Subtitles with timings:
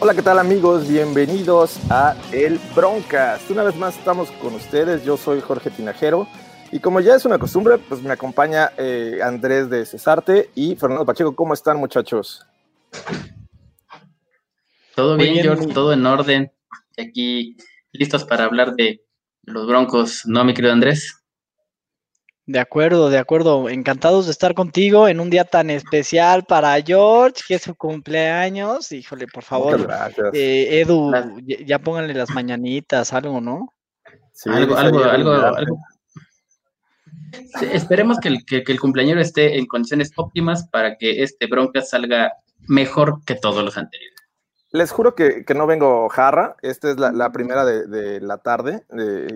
[0.00, 0.86] Hola, ¿qué tal amigos?
[0.86, 3.50] Bienvenidos a El Broncast.
[3.50, 6.28] Una vez más estamos con ustedes, yo soy Jorge Tinajero
[6.70, 11.04] y como ya es una costumbre, pues me acompaña eh, Andrés de Cesarte y Fernando
[11.04, 11.34] Pacheco.
[11.34, 12.46] ¿Cómo están muchachos?
[14.94, 16.52] Todo bien, George, todo en orden.
[16.96, 17.56] Aquí
[17.90, 19.04] listos para hablar de
[19.42, 21.17] los Broncos, ¿no, mi querido Andrés?
[22.48, 23.68] De acuerdo, de acuerdo.
[23.68, 28.90] Encantados de estar contigo en un día tan especial para George, que es su cumpleaños.
[28.90, 29.86] Híjole, por favor,
[30.32, 31.12] eh, Edu,
[31.66, 33.74] ya pónganle las mañanitas, algo, ¿no?
[34.32, 35.78] Sí, algo, algo, algo, algo.
[37.70, 42.32] esperemos que el, que, el cumpleañero esté en condiciones óptimas para que este bronca salga
[42.66, 44.17] mejor que todos los anteriores.
[44.70, 48.84] Les juro que, no vengo jarra, esta es la, primera de, la tarde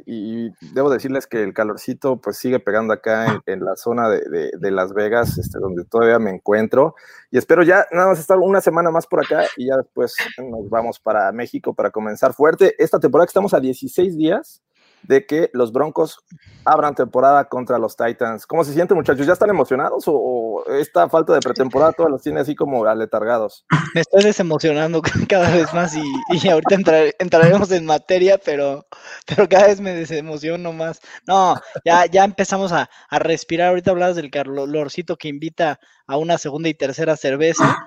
[0.04, 4.92] y debo decirles que el calorcito pues sigue pegando acá en, la zona de, Las
[4.92, 6.94] Vegas, este, donde todavía me encuentro
[7.30, 10.68] y espero ya nada más estar una semana más por acá y ya después nos
[10.68, 12.74] vamos para México para comenzar fuerte.
[12.78, 14.60] Esta temporada que estamos a 16 días
[15.02, 16.20] de que los Broncos
[16.64, 18.46] abran temporada contra los Titans.
[18.46, 19.26] ¿Cómo se sienten, muchachos?
[19.26, 23.64] ¿Ya están emocionados o, esta falta de pretemporada todos los tiene así como aletargados?
[23.94, 28.86] Me estoy desemocionando cada vez más y, ahorita entraremos en materia, pero,
[29.26, 31.00] pero cada vez me desemociono más.
[31.26, 33.68] No, ya, ya empezamos a, respirar.
[33.68, 37.86] Ahorita hablabas del calorcito que invita a una segunda y tercera cerveza,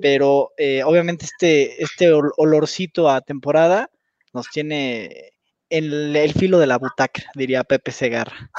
[0.00, 3.90] pero eh, obviamente este, este olorcito a temporada
[4.32, 5.35] nos tiene
[5.68, 8.50] el filo de la butaca, diría Pepe Segarra.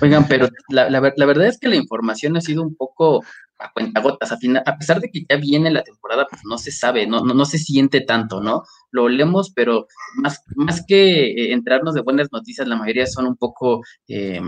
[0.00, 3.24] Oigan, pero la, verdad es que la información ha sido un poco
[3.58, 4.32] a cuentagotas.
[4.32, 8.00] A, pesar de que ya viene la temporada, pues no se sabe, no, se siente
[8.00, 8.64] tanto, ¿no?
[8.90, 13.36] Lo leemos, pero más, más que eh, entrarnos de buenas noticias, la mayoría son un
[13.36, 14.40] poco, eh,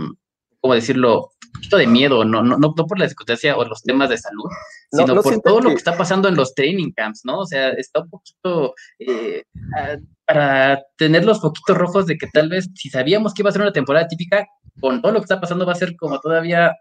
[0.67, 1.31] ¿cómo decirlo?
[1.45, 4.49] Un poquito de miedo, no, no, no, por la circunstancia o los temas de salud,
[4.91, 7.39] sino por todo lo que está pasando en los training camps, ¿no?
[7.39, 9.43] O sea, está un poquito eh,
[10.25, 13.61] para tener los poquitos rojos de que tal vez si sabíamos que iba a ser
[13.61, 14.45] una temporada típica,
[14.81, 16.75] con todo lo que está pasando va a ser como todavía,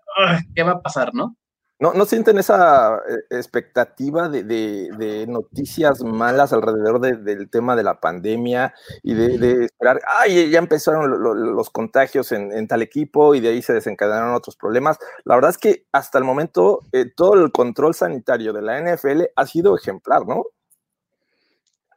[0.55, 1.37] ¿qué va a pasar, no?
[1.79, 8.73] ¿No, ¿No sienten esa eh, expectativa de, noticias malas alrededor del tema de la pandemia
[9.03, 11.11] y de, esperar, ay, ya empezaron
[11.55, 14.99] los contagios en, tal equipo y de ahí se desencadenaron otros problemas?
[15.25, 19.25] La verdad es que hasta el momento eh, todo el control sanitario de la NFL
[19.37, 20.47] ha sido ejemplar, ¿no?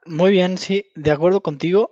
[0.06, 1.90] Muy bien, sí, de acuerdo contigo,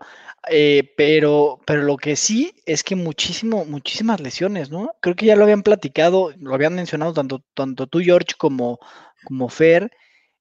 [0.50, 4.92] eh, pero, pero lo que sí es que muchísimo, muchísimas lesiones, ¿no?
[5.02, 8.80] Creo que ya lo habían platicado, lo habían mencionado tanto, tanto tú, George, como,
[9.26, 9.92] como Fer,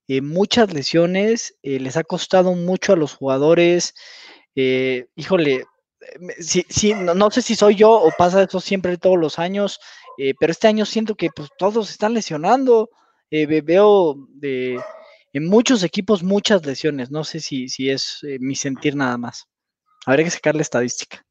[0.08, 3.94] eh, muchas lesiones, eh, les ha costado mucho a los jugadores,
[4.54, 5.66] híjole,
[6.40, 9.80] sí, sí, no, sé si soy yo o pasa eso siempre todos los años,
[10.38, 12.88] pero este año siento que pues, todos están lesionando,
[13.30, 14.80] veo de
[15.34, 17.10] en muchos equipos muchas lesiones.
[17.10, 19.46] No sé si, si es mi sentir nada más.
[20.06, 21.24] Habría que sacar la estadística.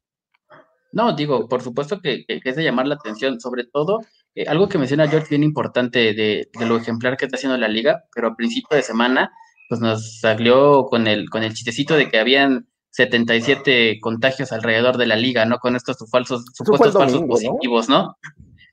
[0.92, 4.00] No, digo, por supuesto que, es de llamar la atención, sobre todo
[4.34, 8.04] eh, algo que menciona George bien importante de, lo ejemplar que está haciendo la liga,
[8.14, 9.32] pero a principio de semana
[9.68, 15.06] pues nos salió con el, con el chistecito de que habían 77 contagios alrededor de
[15.06, 15.58] la liga, ¿no?
[15.58, 18.16] Con estos falsos, supuestos falsos positivos, ¿no?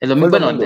[0.00, 0.58] El domingo, bueno,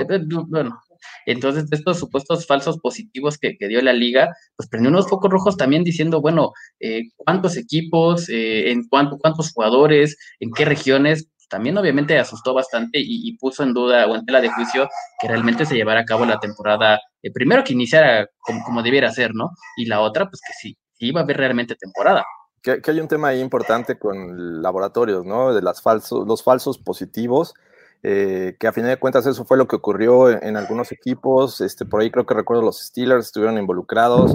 [0.47, 0.81] bueno,
[1.25, 5.83] entonces, estos supuestos falsos positivos que, dio la liga, pues prendió unos focos rojos también
[5.83, 12.17] diciendo, bueno, eh, cuántos equipos, eh, en cuánto, cuántos jugadores, en qué regiones, también obviamente
[12.17, 14.87] asustó bastante y, puso en duda o en tela de juicio
[15.19, 19.33] que realmente se llevara a cabo la temporada, eh, primero que iniciara como, debiera ser,
[19.33, 19.49] ¿no?
[19.75, 22.23] Y la otra, pues que sí, iba a haber realmente temporada.
[22.61, 25.53] Que, hay un tema ahí importante con laboratorios, ¿no?
[25.53, 27.53] De los falsos positivos
[28.01, 31.85] eh, que a final de cuentas eso fue lo que ocurrió en, algunos equipos, este,
[31.85, 34.33] por ahí creo que recuerdo los Steelers estuvieron involucrados,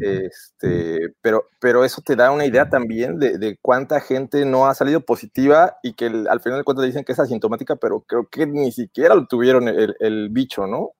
[0.00, 5.00] este, pero, pero eso te da una idea también de, cuánta gente no ha salido
[5.00, 8.72] positiva y que al final de cuentas dicen que es asintomática, pero creo que ni
[8.72, 10.90] siquiera lo tuvieron el, bicho, ¿no?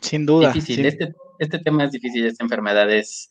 [0.00, 0.52] Sin duda.
[0.54, 3.30] Este, este, tema es difícil, esta enfermedad es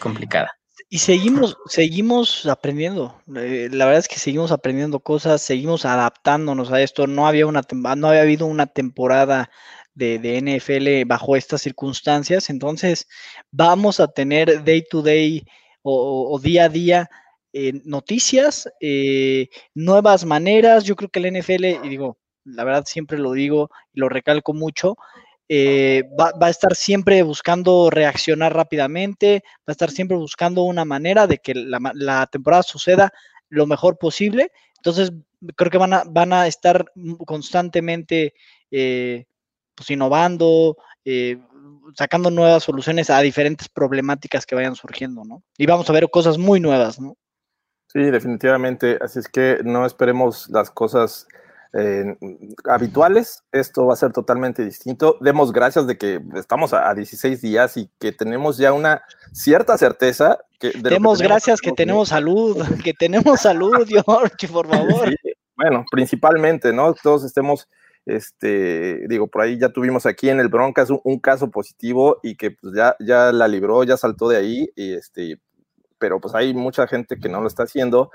[0.00, 0.50] complicada
[0.88, 3.20] y seguimos, seguimos aprendiendo.
[3.36, 7.06] Eh, la verdad es que seguimos aprendiendo cosas, seguimos adaptándonos a esto.
[7.06, 7.62] No había una
[7.96, 9.50] no había habido una temporada
[9.94, 12.50] de, NFL bajo estas circunstancias.
[12.50, 13.08] Entonces,
[13.50, 15.44] vamos a tener day to day
[15.82, 17.10] o, día a día
[17.52, 20.84] eh, noticias, eh, nuevas maneras.
[20.84, 24.54] Yo creo que el NFL, y digo, la verdad siempre lo digo y lo recalco
[24.54, 24.96] mucho,
[25.48, 31.26] eh, va, a estar siempre buscando reaccionar rápidamente, va a estar siempre buscando una manera
[31.26, 33.12] de que la, temporada suceda
[33.48, 34.50] lo mejor posible.
[34.76, 35.12] Entonces,
[35.54, 36.86] creo que van a, van a estar
[37.26, 38.34] constantemente
[38.70, 39.26] eh,
[39.74, 41.38] pues, innovando, eh,
[41.94, 45.42] sacando nuevas soluciones a diferentes problemáticas que vayan surgiendo, ¿no?
[45.56, 47.16] Y vamos a ver cosas muy nuevas, ¿no?
[47.86, 48.98] Sí, definitivamente.
[49.00, 51.28] Así es que no esperemos las cosas
[51.72, 52.16] eh,
[52.64, 53.42] habituales.
[53.52, 55.16] Esto va a ser totalmente distinto.
[55.20, 59.02] Demos gracias de que estamos a, 16 días y que tenemos ya una
[59.32, 60.38] cierta certeza.
[60.58, 65.14] Que Demos gracias que tenemos salud, que tenemos salud, George, por favor.
[65.56, 66.94] bueno, principalmente, ¿no?
[66.94, 67.68] Todos estemos
[68.06, 72.52] este, digo, por ahí ya tuvimos aquí en el Broncas un, caso positivo y que
[72.52, 75.40] pues ya, ya la libró, ya saltó de ahí, y este,
[75.98, 78.10] pero pues hay mucha gente que no lo está haciendo.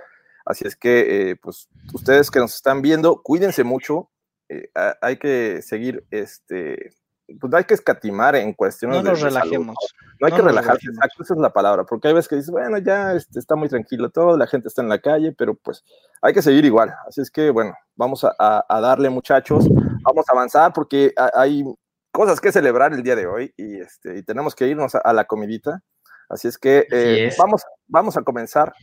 [0.52, 4.10] Así es que, eh, pues ustedes que nos están viendo, cuídense mucho.
[4.50, 4.70] Eh,
[5.02, 6.94] hay que seguir, este,
[7.40, 9.02] pues hay que escatimar en cuestiones.
[9.02, 9.78] No nos relajemos.
[10.20, 10.28] ¿no?
[10.28, 13.14] hay que relajarse, exacto, esa es la palabra, porque hay veces que dices, bueno, ya
[13.14, 15.86] este, está muy tranquilo todo, la gente está en la calle, pero pues
[16.22, 16.94] hay que seguir igual.
[17.08, 19.70] Así es que, bueno, vamos a, darle, muchachos,
[20.04, 21.64] vamos a avanzar porque hay
[22.12, 25.24] cosas que celebrar el día de hoy y, este, y tenemos que irnos a, la
[25.24, 25.82] comidita.
[26.28, 28.74] Así es que eh, Vamos, vamos a comenzar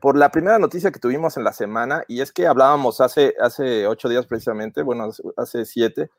[0.00, 3.86] por la primera noticia que tuvimos en la semana, y es que hablábamos hace, hace
[3.86, 6.10] ocho días precisamente, bueno, hace siete,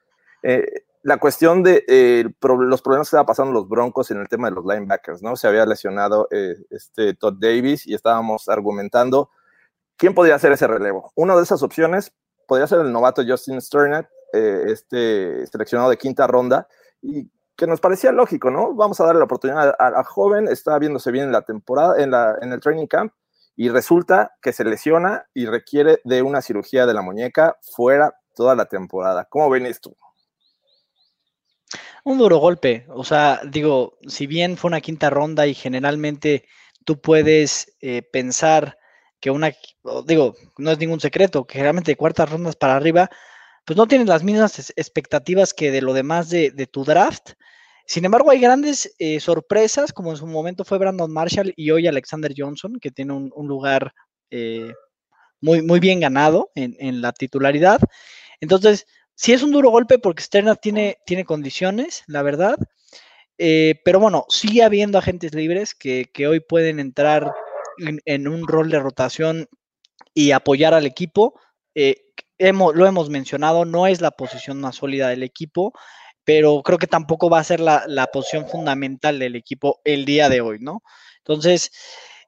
[0.44, 4.50] eh, la cuestión de eh, los problemas que estaban pasando los Broncos en el tema
[4.50, 5.36] de los linebackers, ¿no?
[5.36, 9.30] Se había lesionado eh, este Todd Davis y estábamos argumentando
[9.96, 11.12] quién podría hacer ese relevo.
[11.16, 12.14] Una de esas opciones
[12.48, 16.68] podría ser el novato Justin Sternett, este seleccionado de quinta ronda,
[17.02, 18.74] y que nos parecía lógico, ¿no?
[18.74, 22.38] Vamos a darle la oportunidad a, joven, está viéndose bien en la temporada, en, la,
[22.42, 23.12] en el training camp,
[23.60, 28.56] y resulta que se lesiona y requiere de una cirugía de la muñeca fuera toda
[28.56, 29.26] la temporada.
[29.26, 29.98] ¿Cómo ven esto?
[32.06, 36.46] Un duro golpe, o sea, digo, si bien fue una quinta ronda y generalmente
[36.86, 38.78] tú puedes eh, pensar
[39.20, 39.52] que una,
[40.06, 43.10] digo, no es ningún secreto, que generalmente de cuartas rondas para arriba,
[43.66, 47.32] pues no tienes las mismas expectativas que de lo demás de, de tu draft,
[47.90, 51.88] sin embargo, hay grandes eh, sorpresas, como en su momento fue Brandon Marshall y hoy
[51.88, 53.96] Alexander Johnson, que tiene un, lugar
[54.30, 54.72] eh,
[55.42, 57.80] muy, muy bien ganado en, la titularidad.
[58.42, 62.58] Entonces, sí es un duro golpe porque Sterna tiene, tiene condiciones, la verdad.
[63.40, 67.34] Eh, pero bueno, sigue habiendo agentes libres que, hoy pueden entrar
[68.06, 69.48] en, un rol de rotación
[70.14, 71.42] y apoyar al equipo.
[72.38, 75.74] Hemos, lo hemos mencionado, no es la posición más sólida del equipo
[76.30, 80.42] pero creo que tampoco va a ser la, posición fundamental del equipo el día de
[80.42, 80.84] hoy, ¿no?
[81.18, 81.72] Entonces,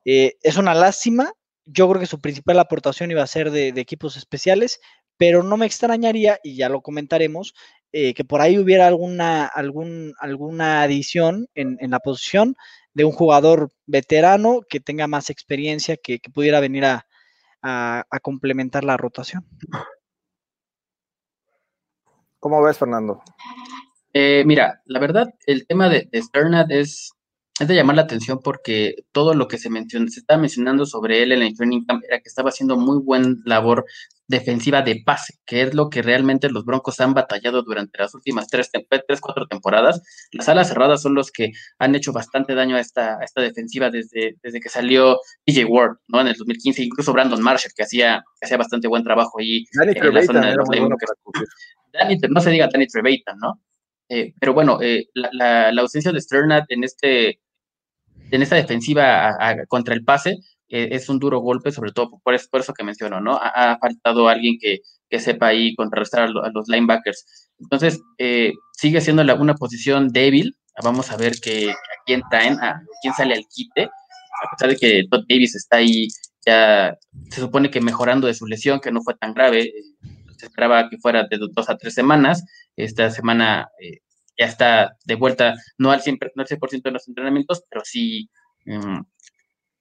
[0.05, 1.31] eh, es una lástima.
[1.65, 4.79] Yo creo que su principal aportación iba a ser de, equipos especiales,
[5.17, 7.53] pero no me extrañaría, y ya lo comentaremos,
[7.91, 12.55] eh, que por ahí hubiera alguna, algún, alguna adición en, la posición
[12.95, 17.05] de un jugador veterano que tenga más experiencia, que, pudiera venir a,
[17.61, 19.45] a complementar la rotación.
[22.39, 23.21] ¿Cómo ves, Fernando?
[24.13, 26.19] Eh, mira, la verdad, el tema de, de
[26.69, 27.11] es,
[27.59, 31.23] es de llamar la atención porque todo lo que se menciona, se estaba mencionando sobre
[31.23, 33.85] él en el training camp era que estaba haciendo muy buena labor
[34.27, 38.47] defensiva de pase, que es lo que realmente los Broncos han batallado durante las últimas
[38.47, 40.01] tres, tres cuatro temporadas.
[40.31, 44.37] Las alas cerradas son los que han hecho bastante daño a esta, esta defensiva desde,
[44.41, 46.21] desde que salió DJ Ward, ¿no?
[46.21, 50.23] En el 2015, incluso Brandon Marshall, que hacía, hacía bastante buen trabajo ahí en la
[50.23, 50.69] zona de los
[52.29, 53.59] no se diga Danny Trevathan, ¿no?
[54.13, 57.39] Eh, pero bueno, eh, la, ausencia de Sternat en, este,
[58.29, 59.37] en esta defensiva
[59.69, 60.31] contra el pase
[60.67, 63.39] eh, es un duro golpe, sobre todo por, eso que menciono, ¿no?
[63.41, 64.81] Ha, faltado alguien que,
[65.17, 67.51] sepa ahí contrarrestar a, los linebackers.
[67.59, 68.01] Entonces,
[68.73, 70.57] sigue siendo una posición débil.
[70.83, 73.83] Vamos a ver que, a quién traen, a quién sale al quite.
[73.85, 76.07] A pesar de que Todd Davis está ahí
[76.45, 76.97] ya
[77.29, 79.71] se supone que mejorando de su lesión, que no fue tan grave,
[80.37, 82.43] se esperaba que fuera de dos a tres semanas.
[82.75, 83.99] Esta semana eh,
[84.37, 88.29] ya está de vuelta, no al 100%, no al 100 de los entrenamientos, pero sí,
[88.65, 89.01] mm,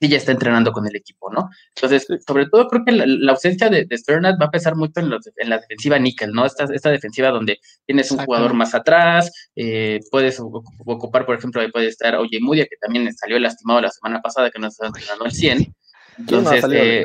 [0.00, 1.48] sí ya está entrenando con el equipo, ¿no?
[1.74, 3.96] Entonces, sobre todo creo que la, ausencia de, de
[4.40, 6.44] va a pesar mucho en, en, la defensiva níquel, ¿no?
[6.46, 11.70] Esta, esta defensiva donde tienes un jugador más atrás, eh, puedes ocupar, por ejemplo, ahí
[11.70, 15.24] puede estar Oye Mudia, que también salió lastimado la semana pasada, que no está entrenando
[15.24, 15.74] al 100.
[16.18, 17.04] Entonces, eh,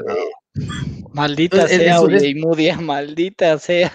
[1.14, 3.92] Maldita sea, es, maldita sea.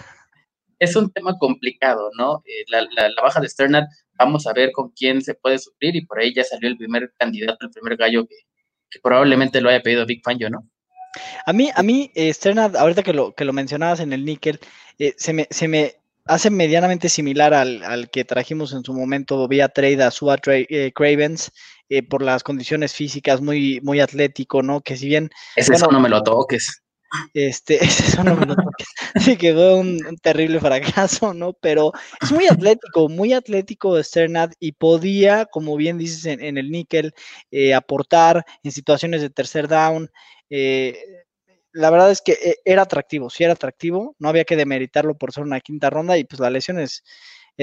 [0.81, 2.43] Es un tema complicado, ¿no?
[2.47, 6.19] Eh, la, baja de Sternat, vamos a ver con quién se puede suplir y por
[6.19, 8.37] ahí ya salió el primer candidato, el primer gallo que,
[9.03, 10.67] probablemente lo haya pedido Big Fangio, ¿no?
[11.47, 14.59] A mí, a mí, eh, Sternat, ahorita que lo, que lo mencionabas en el níquel,
[14.99, 15.95] eh, se, me, se me
[16.25, 21.53] hace medianamente similar al, que trajimos en su momento vía trade a Sua Cravens,
[21.89, 24.81] eh, por las condiciones físicas, muy, muy atlético, ¿no?
[24.81, 25.31] Que si bien...
[25.57, 26.83] Es eso, no me lo toques.
[27.35, 28.57] Este, eso no me lo
[29.21, 31.53] sí que fue un, terrible fracaso, ¿no?
[31.53, 37.15] Pero es muy atlético, muy atlético Sternad y podía, como bien dices en, el níquel,
[37.51, 40.11] eh, aportar en situaciones de tercer down.
[40.49, 40.97] Eh,
[41.73, 45.33] la verdad es que eh, era atractivo, sí era atractivo, no había que demeritarlo por
[45.33, 47.05] ser una quinta ronda y pues la lesión es,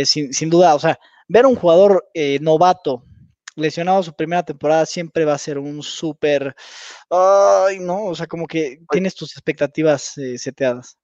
[0.06, 2.08] sin, sin, duda, o sea, ver a un jugador
[2.40, 3.04] novato
[3.58, 6.56] lesionado su primera temporada siempre va a ser un súper,
[7.10, 10.98] ay, no, o sea, como que tienes tus expectativas eh, seteadas.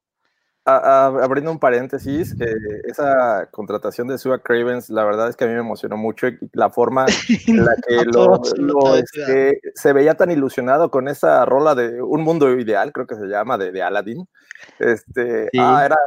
[0.66, 2.56] abriendo un paréntesis, eh,
[2.86, 6.70] esa contratación de Suga Cravens, la verdad es que a mí me emocionó mucho la
[6.70, 7.06] forma
[7.48, 12.50] en la que lo, este, se veía tan ilusionado con esa rola de Un Mundo
[12.52, 14.28] Ideal, creo que se llama, de, de Aladdin.
[14.78, 15.98] Este, ah, era,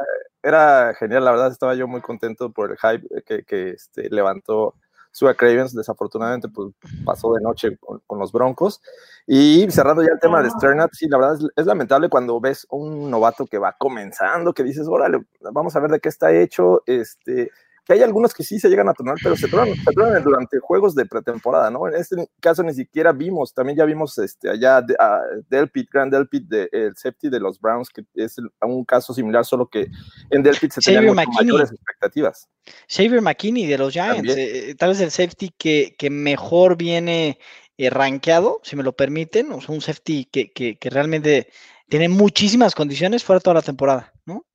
[0.41, 4.75] era genial, la verdad estaba yo muy contento por el hype que, que este, levantó
[5.17, 6.71] Sua Cravens desafortunadamente pues,
[7.03, 8.79] pasó de noche con, los Broncos.
[9.25, 13.09] Y cerrando ya el tema de Sternat, sí, la verdad es, lamentable cuando ves un
[13.09, 17.49] novato que va comenzando, que dices, órale, vamos a ver de qué está hecho, este,
[17.87, 19.73] que hay algunos que sí se llegan a tornar, pero se tornan,
[20.21, 21.87] durante juegos de pretemporada, ¿no?
[21.87, 26.43] En este caso ni siquiera vimos, también ya vimos este, allá a Delpit, Grand Delpit,
[26.47, 29.87] de, el safety de los Browns, que es un caso similar, solo que
[30.29, 32.49] en Delpit se tenían mayores expectativas.
[32.89, 37.39] Xavier McKinney de los Giants, eh, tal vez el safety que, que mejor viene
[37.77, 41.47] eh, rankeado, si me lo permiten, o sea, un safety que, que, que realmente
[41.87, 44.45] tiene muchísimas condiciones fuera toda la temporada, ¿no?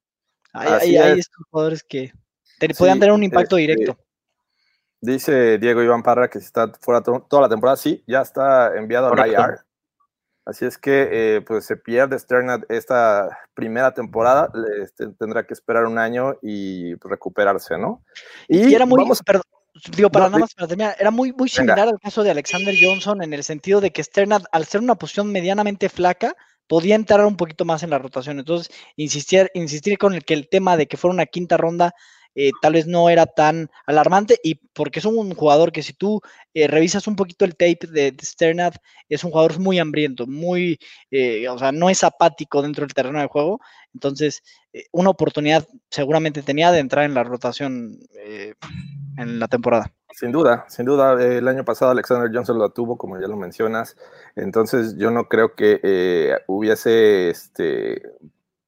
[0.52, 2.12] Hay, hay estos jugadores que
[2.70, 3.98] podían tener un impacto este, directo.
[5.00, 9.12] Dice Diego Iván Parra que si está fuera toda la temporada, sí, ya está enviado
[9.12, 9.60] al IR.
[10.44, 14.50] Así es que eh, pues se pierde Sternat esta primera temporada,
[14.82, 18.04] este, tendrá que esperar un año y recuperarse, ¿no?
[18.48, 19.04] Y, era muy,
[19.96, 23.22] digo, para nada más para terminar, era muy, muy similar al caso de Alexander Johnson
[23.22, 26.34] en el sentido de que Sternat, al ser una posición medianamente flaca,
[26.66, 28.38] podía entrar un poquito más en la rotación.
[28.40, 31.94] Entonces, insistir, insistir con el que el tema de que fuera una quinta ronda
[32.34, 36.20] eh, tal vez no era tan alarmante y porque es un jugador que si tú
[36.54, 38.74] eh, revisas un poquito el tape de, Sternad,
[39.08, 40.78] es un jugador muy hambriento, muy,
[41.10, 43.60] eh, o sea, no es apático dentro del terreno de juego,
[43.94, 44.42] entonces
[44.90, 47.98] una oportunidad seguramente tenía de entrar en la rotación
[49.18, 49.92] en la temporada.
[50.14, 53.96] Sin duda, sin duda, el año pasado Alexander Johnson lo tuvo, como ya lo mencionas,
[54.34, 58.00] entonces yo no creo que hubiese este,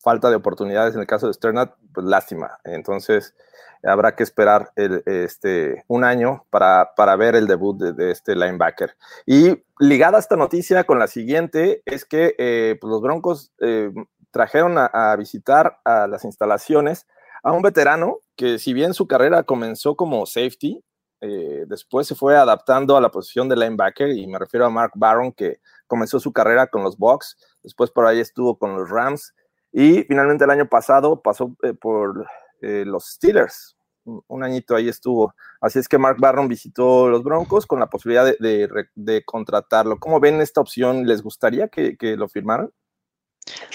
[0.04, 2.58] falta de oportunidades en el caso de Sternat, pues lástima.
[2.62, 3.34] Entonces,
[3.82, 8.96] habrá que esperar este, un año para, ver el debut de, este linebacker.
[9.26, 13.90] Y ligada esta noticia con la siguiente, es que eh, pues los Broncos eh,
[14.30, 17.06] trajeron a, visitar a las instalaciones
[17.42, 20.82] a un veterano que si bien su carrera comenzó como safety,
[21.20, 24.92] eh, después se fue adaptando a la posición de linebacker y me refiero a Mark
[24.94, 29.34] Barron que comenzó su carrera con los Bucks, después por ahí estuvo con los Rams
[29.74, 32.26] y finalmente el año pasado pasó por
[32.60, 35.34] los Steelers, un añito ahí estuvo.
[35.60, 39.98] Así es que Mark Barron visitó los Broncos con la posibilidad de, contratarlo.
[39.98, 41.06] ¿Cómo ven esta opción?
[41.06, 42.70] ¿Les gustaría que, lo firmaran?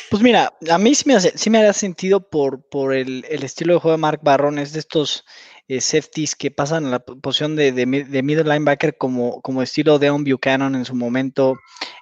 [0.10, 3.74] Pues mira, a mí sí me, hace, sí me haría sentido por, por el, estilo
[3.74, 5.26] de juego de Mark Barron, es de estos
[5.68, 10.10] eh, safeties que pasan a la posición de, de, middle linebacker como, como estilo de
[10.10, 11.60] Buchanan en su momento,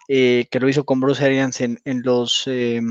[0.08, 2.44] eh, que lo hizo con Bruce Arians en, los...
[2.48, 2.82] Eh,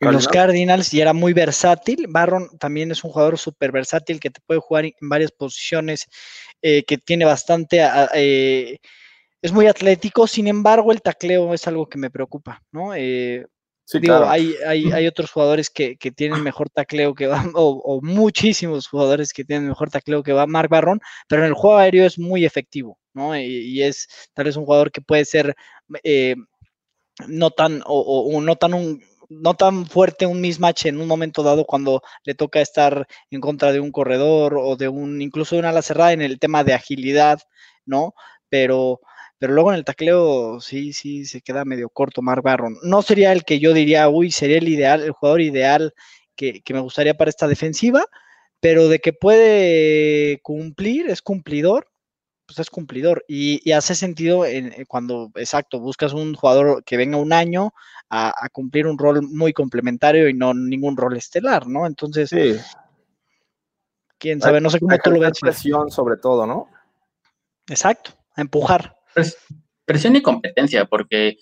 [0.00, 2.06] en los Cardinals y era muy versátil.
[2.08, 6.06] Barron también es un jugador súper versátil que te puede jugar en varias posiciones,
[6.62, 8.78] eh, que tiene bastante, eh,
[9.42, 12.94] es muy atlético, sin embargo el tacleo es algo que me preocupa, ¿no?
[12.94, 13.46] Eh,
[13.92, 19.44] digo, hay, hay, otros jugadores que, tienen mejor tacleo que va, o, muchísimos jugadores que
[19.44, 22.98] tienen mejor tacleo que va Mark Barron, pero en el juego aéreo es muy efectivo,
[23.12, 23.38] ¿no?
[23.38, 25.54] Y, es tal vez un jugador que puede ser
[27.26, 31.64] no tan, o no tan un, no tan fuerte un mismatch en un momento dado
[31.64, 35.70] cuando le toca estar en contra de un corredor o de un, incluso de una
[35.70, 37.40] ala cerrada en el tema de agilidad,
[37.86, 38.14] ¿no?
[38.48, 39.00] Pero,
[39.38, 42.76] pero luego en el tacleo sí, sí, se queda medio corto Mark Barron.
[42.82, 45.94] No sería el que yo diría, uy, sería el ideal, el jugador ideal
[46.36, 48.04] que, que me gustaría para esta defensiva,
[48.60, 51.89] pero de que puede cumplir, es cumplidor,
[52.50, 57.16] pues es cumplidor y, hace sentido en, eh, cuando, exacto, buscas un jugador que venga
[57.16, 57.72] un año
[58.08, 61.86] a, cumplir un rol muy complementario y no ningún rol estelar, ¿no?
[61.86, 62.56] Entonces, sí.
[64.18, 65.38] quién sabe, no sé cómo tú lo ves.
[65.40, 66.66] Presión sobre todo, ¿no?
[67.68, 68.96] Exacto, a empujar.
[69.84, 71.38] presión y competencia, porque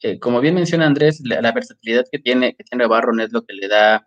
[0.00, 3.54] eh, como bien menciona Andrés, la, versatilidad que tiene, que tiene Barron es lo que
[3.54, 4.06] le da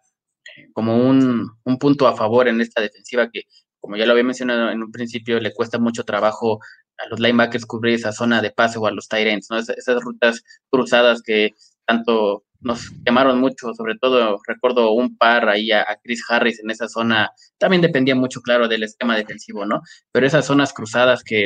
[0.56, 3.44] eh, como un, un punto a favor en esta defensiva que
[3.86, 6.60] como ya lo había mencionado en un principio, le cuesta mucho trabajo
[6.98, 9.60] a los linebackers cubrir esa zona de pase o a los tight ends, ¿no?
[9.60, 11.52] esas rutas cruzadas que,
[11.86, 16.88] tanto nos quemaron mucho, sobre todo recuerdo un par ahí a, Chris Harris en esa
[16.88, 19.82] zona, también dependía mucho, claro, del esquema defensivo, ¿no?
[20.12, 21.46] Pero esas zonas cruzadas que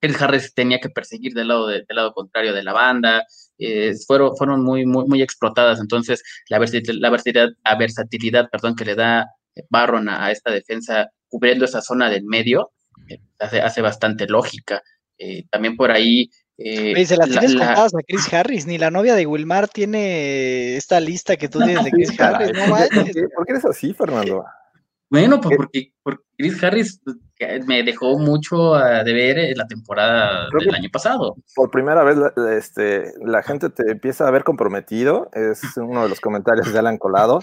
[0.00, 3.24] Chris Harris tenía que perseguir del lado, del lado contrario de la banda,
[3.58, 8.96] eh, fueron, fueron muy, muy, muy explotadas, entonces la versatilidad, la versatilidad perdón, que le
[8.96, 9.28] da
[9.68, 12.72] Barron a, esta defensa cubriendo esa zona del medio,
[13.08, 14.82] eh, hace, hace bastante lógica.
[15.18, 19.14] Eh, también por ahí eh, se las tienes contadas a Chris Harris, ni la novia
[19.14, 22.66] de Wilmar tiene esta lista que tú tienes de Chris Harris, no
[23.34, 24.44] ¿Por qué eres así, Fernando?
[25.10, 27.00] Bueno, pues porque, porque Chris Harris
[27.66, 31.36] me dejó mucho de ver la temporada del año pasado.
[31.56, 32.16] Por primera vez
[32.56, 36.96] este, la gente te empieza a ver comprometido, es uno de los comentarios de Alan
[36.96, 37.40] Colado.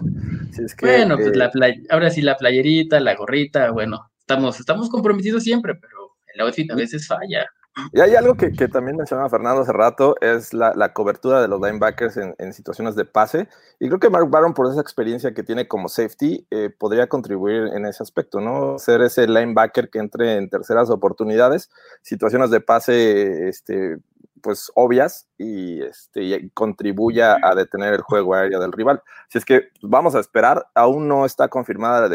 [0.81, 5.75] bueno, pues la eh, ahora sí la playerita, la gorrita, bueno, estamos, estamos comprometidos siempre,
[5.75, 7.45] pero el outfit a veces falla.
[7.91, 12.17] Y hay algo que, también mencionaba Fernando hace rato, es la, cobertura de los linebackers
[12.17, 13.48] en, situaciones de pase.
[13.79, 17.67] Y creo que Mark Barron, por esa experiencia que tiene como safety, eh, podría contribuir
[17.74, 18.79] en ese aspecto, ¿no?
[18.79, 21.69] Ser ese linebacker que entre en terceras oportunidades,
[22.01, 23.98] situaciones de pase, este,
[24.41, 29.01] pues obvias y, este, contribuya a detener el juego aéreo del rival.
[29.29, 32.10] Si es que vamos a esperar, aún no está confirmada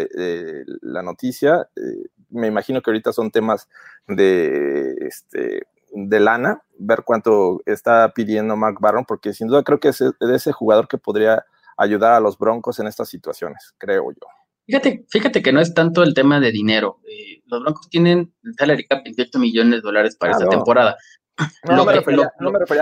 [0.80, 1.68] la noticia.
[1.76, 3.68] Eh, me imagino que ahorita son temas
[4.06, 5.62] de, este,
[5.92, 10.34] de lana, ver cuánto está pidiendo Mark Barron, porque sin duda creo que es de
[10.34, 11.44] ese jugador que podría
[11.76, 14.26] ayudar a los Broncos en estas situaciones, creo yo.
[14.66, 17.00] Fíjate, fíjate que no es tanto el tema de dinero.
[17.08, 20.96] Eh, los Broncos tienen el salary cap 28 millones de dólares para esta temporada.
[21.64, 22.32] No, me refería,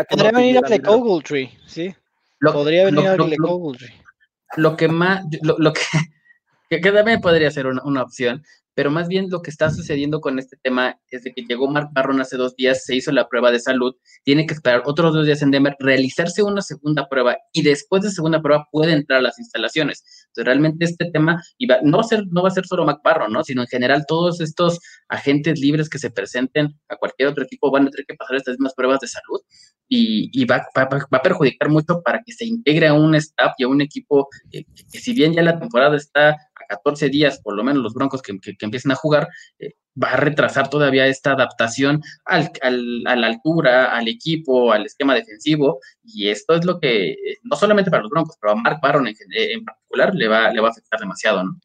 [0.09, 1.95] Podría venir a Black Ogletree, sí.
[2.41, 3.95] Podría venir a Black Ogletree.
[4.57, 5.73] Lo que más, lo,
[6.69, 8.43] que, que, también podría ser una, opción,
[8.75, 11.89] pero más bien lo que está sucediendo con este tema es de que llegó Mark
[11.93, 15.27] Barron hace dos días, se hizo la prueba de salud, tiene que esperar otros dos
[15.27, 19.23] días en Denver, realizarse una segunda prueba y después de segunda prueba puede entrar a
[19.23, 20.03] las instalaciones.
[20.29, 21.43] Entonces, realmente este tema
[21.83, 23.43] no, va a ser, no va a ser solo Mark Barron, ¿no?
[23.45, 27.87] sino en general todos estos agentes libres que se presenten a cualquier otro equipo van
[27.87, 29.41] a tener que pasar estas mismas pruebas de salud
[29.93, 33.69] y, va, va, a perjudicar mucho para que se integre a un staff y a
[33.69, 36.37] un equipo que si bien ya la temporada está
[36.71, 39.29] 14 días, por lo menos los Broncos que, empiecen a jugar,
[39.59, 45.15] eh, va a retrasar todavía esta adaptación al, a la altura, al equipo, al esquema
[45.15, 48.79] defensivo, y esto es lo que, eh, no solamente para los Broncos, pero a Mark
[48.81, 51.61] Barron en, en particular le va, le va a afectar demasiado, ¿no?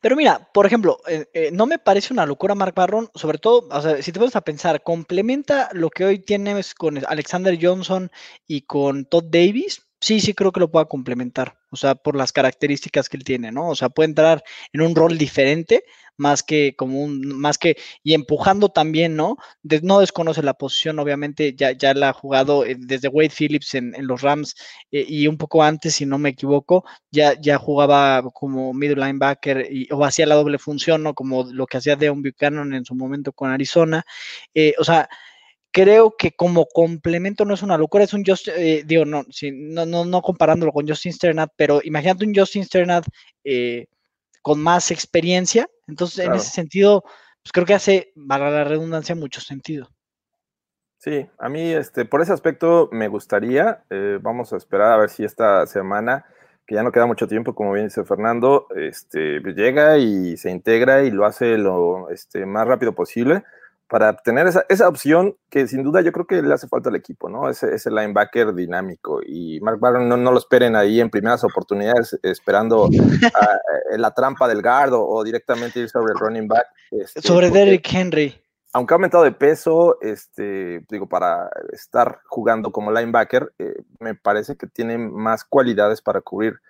[0.00, 3.80] Pero mira, por ejemplo, eh, no me parece una locura Mark Barron, sobre todo, o
[3.80, 8.10] sea, si te pones a pensar, complementa lo que hoy tienes con Alexander Johnson
[8.46, 12.32] y con Todd Davis, sí, sí creo que lo pueda complementar, o sea, por las
[12.32, 13.68] características que él tiene, ¿no?
[13.68, 15.84] O sea, puede entrar en un rol diferente,
[16.16, 19.36] más que como un, más que, y empujando también, ¿no?
[19.82, 23.94] no desconoce la posición, obviamente, ya, ya la ha jugado eh, desde Wade Phillips en,
[23.98, 24.54] los Rams
[24.90, 29.68] eh, y un poco antes, si no me equivoco, ya, ya jugaba como middle linebacker
[29.70, 31.14] y, o hacía la doble función, ¿no?
[31.14, 34.04] Como lo que hacía Deon Buchanan en su momento con Arizona.
[34.54, 35.08] Eh, o sea,
[35.72, 39.86] creo que como complemento no es una locura, es un Justin, eh, digo, no, no,
[39.86, 43.06] no, no, comparándolo con Justin Sternat, pero imagínate un Justin Sternat
[43.44, 43.86] eh,
[44.42, 47.02] con más experiencia, entonces en ese sentido,
[47.42, 49.88] pues creo que hace, para la redundancia, mucho sentido.
[50.98, 55.10] Sí, a mí, este, por ese aspecto me gustaría, eh, vamos a esperar a ver
[55.10, 56.24] si esta semana,
[56.66, 61.04] que ya no queda mucho tiempo, como bien dice Fernando, este, llega y se integra
[61.04, 63.44] y lo hace lo este, más rápido posible
[63.88, 66.96] para tener esa, esa, opción que sin duda yo creo que le hace falta al
[66.96, 67.48] equipo, ¿no?
[67.48, 69.20] Ese, ese linebacker dinámico.
[69.26, 74.46] Y Mark Barron no, no, lo esperen ahí en primeras oportunidades esperando a, la trampa
[74.46, 76.66] del guard o, directamente ir sobre el running back.
[76.90, 78.40] Este, sobre Derrick Henry.
[78.74, 84.56] Aunque ha aumentado de peso, este, digo, para estar jugando como linebacker, eh, me parece
[84.56, 86.60] que tiene más cualidades para cubrir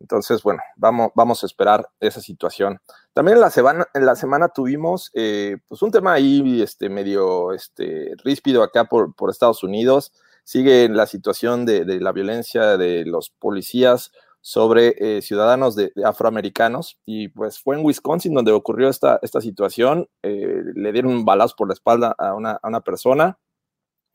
[0.00, 2.80] entonces, bueno, vamos, vamos a esperar esa situación.
[3.12, 7.52] También en la semana, en la semana tuvimos eh, pues un tema ahí este, medio
[7.52, 10.12] este, ríspido acá por, por Estados Unidos.
[10.44, 17.28] Sigue la situación de, la violencia de los policías sobre eh, ciudadanos de, afroamericanos y
[17.28, 20.08] pues fue en Wisconsin donde ocurrió esta, esta situación.
[20.22, 23.38] Eh, le dieron un balazo por la espalda a una, a una persona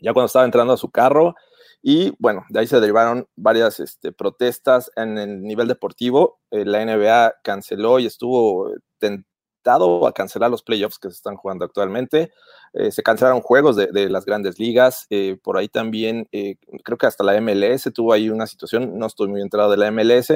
[0.02, 1.36] ya cuando estaba entrando a su carro
[1.82, 6.40] y bueno, de ahí se derivaron varias este, protestas en el nivel deportivo.
[6.52, 11.64] Eh, la NBA canceló y estuvo tentado a cancelar los playoffs que se están jugando
[11.64, 12.32] actualmente.
[12.74, 15.08] Eh, se cancelaron juegos de, las grandes ligas.
[15.10, 16.28] Eh, por ahí también,
[16.84, 18.98] creo que hasta la MLS tuvo ahí una situación.
[18.98, 20.34] No estoy muy enterado de la MLS,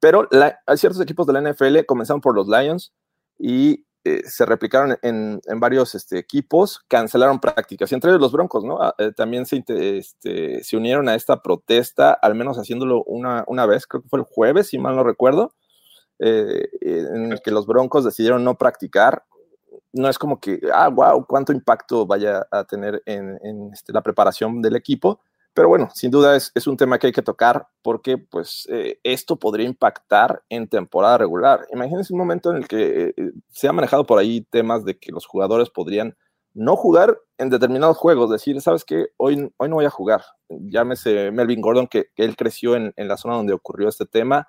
[0.00, 2.92] pero hay ciertos equipos de la NFL, comenzaron por los Lions
[3.38, 8.64] y eh, se replicaron en, varios este, equipos, cancelaron prácticas, y entre ellos los Broncos.
[8.80, 13.66] Ah, eh, también se, este, se, unieron a esta protesta, al menos haciéndolo una, una,
[13.66, 15.52] vez, creo que fue el jueves, si mal no recuerdo,
[16.20, 19.24] en el que los Broncos decidieron no practicar.
[19.92, 24.62] No es como que, ah, wow, cuánto impacto vaya a tener en, este, la preparación
[24.62, 25.20] del equipo,
[25.58, 29.34] pero bueno, sin duda es, un tema que hay que tocar porque pues eh, esto
[29.34, 31.66] podría impactar en temporada regular.
[31.72, 35.10] Imagínense un momento en el que eh, se ha manejado por ahí temas de que
[35.10, 36.16] los jugadores podrían
[36.54, 40.22] no jugar en determinados juegos, decir, sabes qué, hoy, hoy no voy a jugar.
[40.48, 44.46] Llámese Melvin Gordon, que, él creció en, la zona donde ocurrió este tema.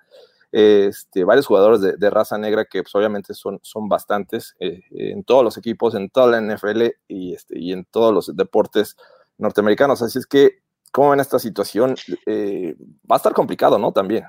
[0.52, 5.44] Este, varios jugadores de, raza negra que pues, obviamente son, son bastantes eh, en todos
[5.44, 8.96] los equipos, en toda la NFL y, este, y en todos los deportes
[9.40, 10.04] norteamericanos.
[10.04, 11.96] Así es que ¿Cómo ven esta situación?
[12.26, 12.76] Eh,
[13.10, 13.92] va a estar complicado, ¿no?
[13.92, 14.24] También.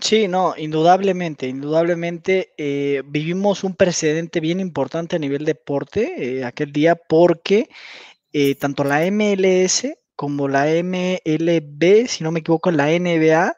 [0.00, 6.72] Sí, no, indudablemente, indudablemente eh, vivimos un precedente bien importante a nivel deporte eh, aquel
[6.72, 7.68] día porque
[8.60, 13.56] tanto la MLS como la MLB, si no me equivoco, la NBA,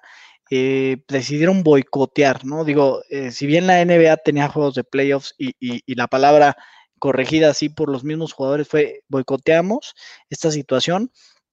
[0.49, 2.65] decidieron boicotear, ¿no?
[2.65, 6.57] Digo, si bien la NBA tenía juegos de playoffs y, y la palabra
[7.01, 9.95] corregida así por los mismos jugadores fue boicoteamos
[10.29, 11.11] esta situación,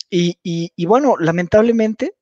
[0.10, 2.14] y, bueno, lamentablemente,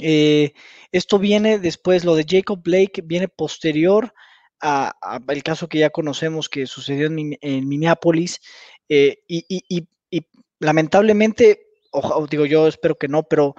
[0.00, 0.52] eh,
[0.92, 4.12] esto viene después, lo de Jacob Blake viene posterior
[4.60, 8.40] al caso que ya conocemos que sucedió en, Minneapolis.
[8.88, 9.88] Eh, y,
[10.60, 11.66] lamentablemente,
[12.30, 13.54] digo yo, espero que no, pero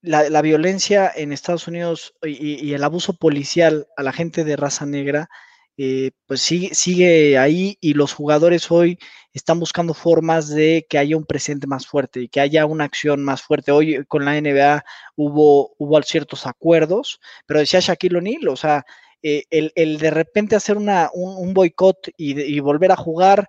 [0.00, 5.28] la, violencia en Estados Unidos y, el abuso policial a la gente de raza negra
[5.80, 8.98] eh, pues sigue, ahí y los jugadores hoy
[9.32, 13.22] están buscando formas de que haya un presente más fuerte y que haya una acción
[13.22, 13.70] más fuerte.
[13.70, 14.84] Hoy con la NBA
[15.16, 18.84] hubo, hubo ciertos acuerdos, pero decía Shaquille O'Neal, o sea,
[19.22, 23.48] eh, el, de repente hacer una, un, boicot y, volver a jugar,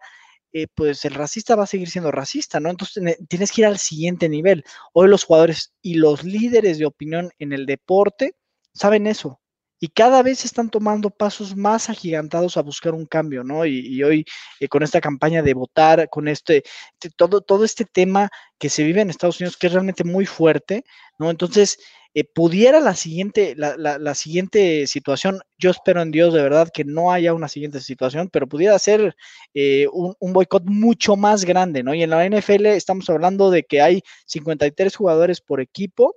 [0.54, 2.70] eh, pues el racista va a seguir siendo racista, ¿no?
[2.70, 4.64] Entonces tienes que ir al siguiente nivel.
[4.94, 8.36] Hoy los jugadores y los líderes de opinión en el deporte
[8.74, 9.42] saben eso,
[9.80, 13.66] y cada vez están tomando pasos más agigantados a buscar un cambio, ¿no?
[13.66, 14.26] Y, hoy
[14.60, 16.64] eh, con esta campaña de votar, con este,
[17.16, 20.84] todo, todo este tema que se vive en Estados Unidos, que es realmente muy fuerte,
[21.18, 21.30] ¿no?
[21.30, 21.80] Entonces,
[22.16, 26.84] eh, pudiera la siguiente, la, la, siguiente situación, yo espero en Dios de verdad que
[26.84, 29.16] no haya una siguiente situación, pero pudiera ser
[29.54, 31.94] eh, un, un boicot mucho más grande, ¿no?
[31.94, 36.16] Y en la NFL estamos hablando de que hay 53 jugadores por equipo,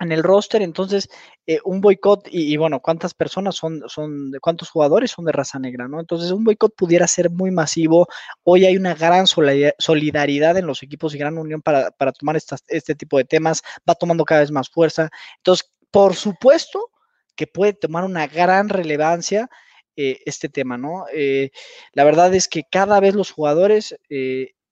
[0.00, 1.08] en el roster, entonces
[1.46, 5.88] eh, un boicot y, bueno, cuántas personas son, son, cuántos jugadores son de raza negra,
[5.88, 6.00] ¿no?
[6.00, 8.08] Entonces un boicot pudiera ser muy masivo.
[8.42, 13.18] Hoy hay una gran solidaridad en los equipos y gran unión para, tomar este tipo
[13.18, 15.10] de temas, va tomando cada vez más fuerza.
[15.36, 16.90] Entonces, por supuesto
[17.36, 19.48] que puede tomar una gran relevancia
[19.96, 21.04] eh, este tema, ¿no?
[21.12, 21.50] Eh,
[21.92, 23.94] la verdad es que cada vez los jugadores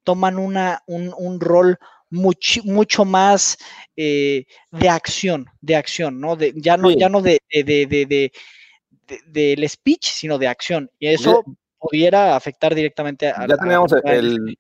[0.05, 1.79] toman una, un, un rol
[2.11, 3.59] mucho, mucho más
[3.97, 6.37] eh, de acción, de acción, ¿no?
[6.37, 8.33] De, ya no, ya no de, de,
[9.27, 10.91] del speech, sino de acción.
[10.99, 11.45] Y eso
[11.79, 13.47] pudiera afectar directamente a...
[13.47, 14.59] Ya teníamos, el,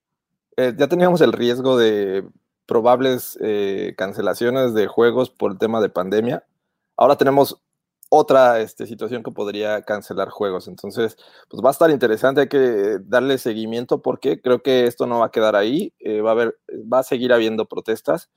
[0.57, 2.25] eh, ya teníamos el riesgo de
[2.67, 6.45] probables eh, cancelaciones de juegos por el tema de pandemia.
[6.97, 7.63] Ahora tenemos
[8.09, 10.69] otra este, situación que podría cancelar juegos.
[10.69, 11.17] Entonces,
[11.49, 15.27] pues va a estar interesante, hay que darle seguimiento porque creo que esto no va
[15.27, 16.59] a quedar ahí, eh, va, a haber,
[16.93, 18.31] va a seguir habiendo protestas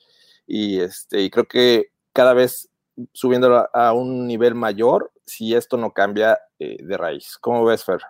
[0.45, 2.69] y, este, y creo que cada vez
[3.13, 7.37] subiendo a un nivel mayor si esto no cambia eh, de raíz.
[7.39, 8.01] ¿Cómo ves, Fer?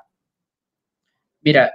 [1.42, 1.72] Mira,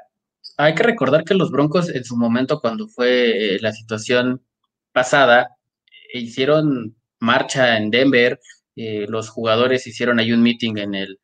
[0.57, 4.43] hay que recordar que los Broncos en su momento, cuando fue eh, la situación
[4.93, 5.57] pasada,
[6.13, 8.41] hicieron marcha en Denver,
[8.77, 11.19] eh, los jugadores hicieron ahí un meeting en el,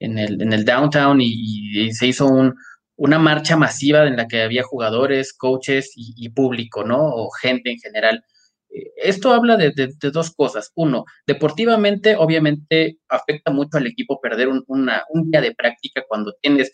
[0.00, 2.54] en el, en el downtown y, se hizo un,
[2.96, 6.98] una marcha masiva en la que había jugadores, coaches y, público, ¿no?
[7.00, 8.24] O gente en general.
[8.70, 9.72] Eh, esto habla de,
[10.12, 10.72] dos cosas.
[10.74, 16.72] Uno, deportivamente, obviamente, afecta mucho al equipo perder un, un día de práctica cuando tienes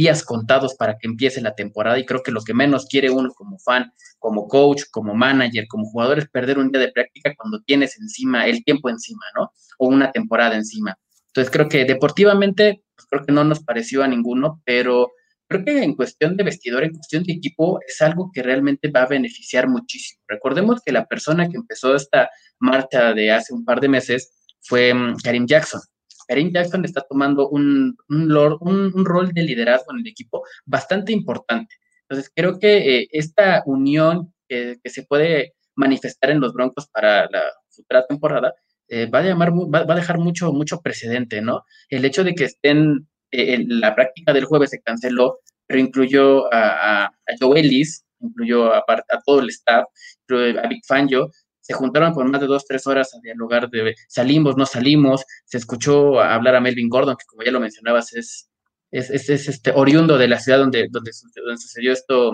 [0.00, 3.34] días contados para que empiece la temporada y creo que lo que menos quiere uno
[3.34, 7.60] como fan, como coach, como manager, como jugador es perder un día de práctica cuando
[7.66, 9.52] tienes encima el tiempo encima, ¿no?
[9.78, 10.96] O una temporada encima.
[11.26, 15.10] Entonces creo que deportivamente, pues, creo que no nos pareció a ninguno, pero
[15.46, 19.02] creo que en cuestión de vestidor, en cuestión de equipo, es algo que realmente va
[19.02, 20.22] a beneficiar muchísimo.
[20.28, 24.32] Recordemos que la persona que empezó esta marcha de hace un par de meses
[24.62, 25.82] fue mm, Karim Jackson.
[26.30, 31.74] Karim Jackson está tomando un, un, rol de liderazgo en el equipo bastante importante.
[32.02, 37.42] Entonces, creo que eh, esta unión que se puede manifestar en los Broncos para la
[37.68, 38.54] futura temporada
[38.88, 41.64] eh, va, a llamar, va, a dejar mucho, mucho precedente, ¿no?
[41.88, 47.12] El hecho de que estén la práctica del jueves se canceló, pero incluyó a, a,
[47.40, 49.84] Joe Ellis, incluyó a, a, todo el staff,
[50.28, 51.30] a Big Fangio,
[51.70, 55.56] se juntaron por más de dos, tres horas a dialogar de salimos, no salimos, se
[55.56, 58.50] escuchó hablar a Melvin Gordon, que como ya lo mencionabas, es,
[58.90, 62.32] es, es, este oriundo de la ciudad donde, donde, donde sucedió esto.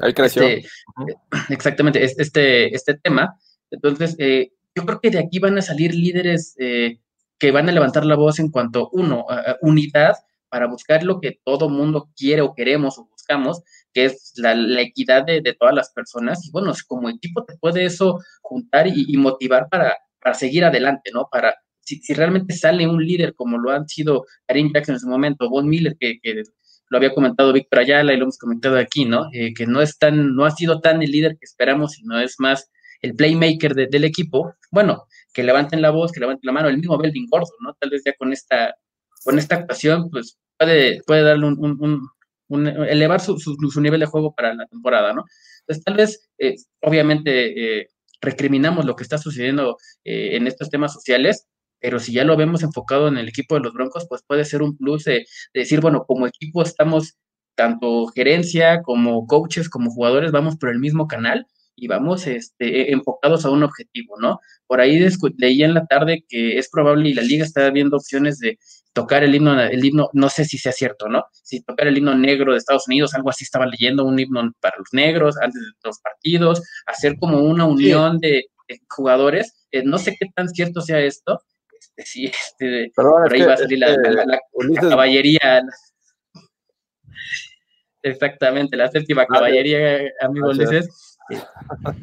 [0.00, 0.42] Ahí creció.
[0.42, 0.68] Este,
[1.50, 3.38] exactamente, este, este tema.
[3.70, 6.98] Entonces, eh, yo creo que de aquí van a salir líderes eh,
[7.38, 10.16] que van a levantar la voz en cuanto, uno, a unidad
[10.48, 13.62] para buscar lo que todo mundo quiere o queremos o buscamos,
[13.94, 16.44] que es la, equidad de, todas las personas.
[16.44, 19.96] Y bueno, como equipo te puede eso juntar y, motivar para,
[20.34, 21.28] seguir adelante, ¿no?
[21.30, 25.48] Para, si, realmente sale un líder como lo han sido Karim Jackson en su momento,
[25.48, 26.18] Von Miller, que,
[26.90, 29.28] lo había comentado Víctor Ayala y lo hemos comentado aquí, ¿no?
[29.32, 32.34] Eh, que no es tan, no ha sido tan el líder que esperamos, sino es
[32.38, 36.78] más el playmaker del equipo, bueno, que levanten la voz, que levanten la mano, el
[36.78, 37.74] mismo Belvin Gordo, ¿no?
[37.80, 38.74] Tal vez ya con esta,
[39.24, 42.08] con esta actuación, pues puede, puede darle un,
[42.48, 45.24] elevar su, su, nivel de juego para la temporada, ¿no?
[45.60, 47.88] Entonces, tal vez, eh, obviamente, eh,
[48.20, 51.46] recriminamos lo que está sucediendo eh, en estos temas sociales,
[51.80, 54.62] pero si ya lo vemos enfocado en el equipo de los Broncos, pues puede ser
[54.62, 57.14] un plus de decir, bueno, como equipo estamos,
[57.54, 63.44] tanto gerencia como coaches, como jugadores, vamos por el mismo canal y vamos este, enfocados
[63.44, 64.40] a un objetivo, ¿no?
[64.66, 68.38] Por ahí leí en la tarde que es probable y la liga está viendo opciones
[68.38, 68.58] de
[68.94, 71.24] tocar el himno, el himno, no sé si sea cierto, ¿no?
[71.32, 74.76] Si tocar el himno negro de Estados Unidos, algo así estaba leyendo, un himno para
[74.78, 78.46] los negros antes de los partidos, hacer como una unión de,
[78.88, 79.66] jugadores.
[79.72, 81.42] Eh, no sé qué tan cierto sea esto.
[81.78, 85.62] Este, sí, este, por ahí va a salir la, este, caballería.
[88.02, 91.18] Exactamente, la séptima caballería, amigo Ulises.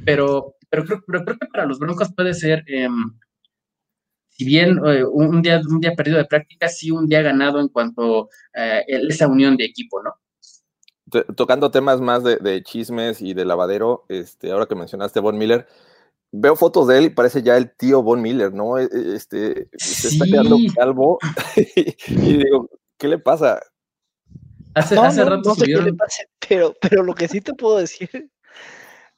[0.06, 3.18] Pero, pero, creo, pero creo que para los Broncos puede ser, em,
[4.42, 7.68] si bien eh, un, día, un día perdido de práctica, sí un día ganado en
[7.68, 10.16] cuanto a eh, esa unión de equipo, ¿no?
[11.36, 15.68] Tocando temas más de, chismes y de lavadero, este, ahora que mencionaste Von Miller,
[16.32, 18.80] veo fotos de él y parece ya el tío Von Miller, ¿no?
[18.80, 21.20] E, e, este, se está quedando calvo
[22.08, 23.62] y digo, ¿qué le pasa?
[24.74, 27.78] Hace, hace rato no sé qué le pasa, pero, pero lo que sí te puedo
[27.78, 28.32] decir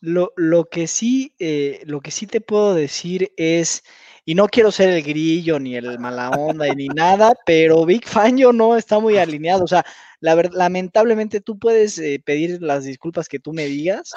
[0.04, 3.84] lo, lo, que sí, eh, lo que sí te puedo decir es,
[4.26, 8.38] y no quiero ser el grillo, ni el mala onda, ni nada, pero Big Fan
[8.38, 9.64] yo no está muy alineado.
[9.64, 9.86] O sea,
[10.22, 14.14] la lamentablemente tú puedes eh, pedir las disculpas que tú me digas,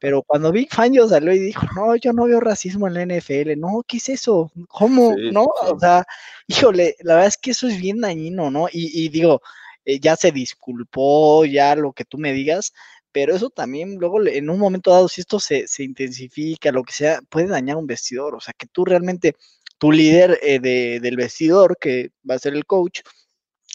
[0.00, 3.02] pero cuando Big Fan yo salió y dijo, no, yo no veo racismo en la
[3.02, 4.50] NFL, no, ¿qué es eso?
[4.68, 5.14] ¿Cómo?
[5.30, 5.44] ¿No?
[5.44, 6.04] O sea,
[6.48, 8.66] híjole, la verdad es que eso es bien dañino, ¿no?
[8.72, 9.40] Y, digo,
[9.84, 12.72] eh, ya se disculpó, ya lo que tú me digas,
[13.14, 17.20] pero eso también luego en un momento dado, si esto se, intensifica, lo que sea,
[17.30, 19.36] puede dañar un vestidor, o sea, que tú realmente,
[19.78, 23.02] tu líder eh, del vestidor, que va a ser el coach,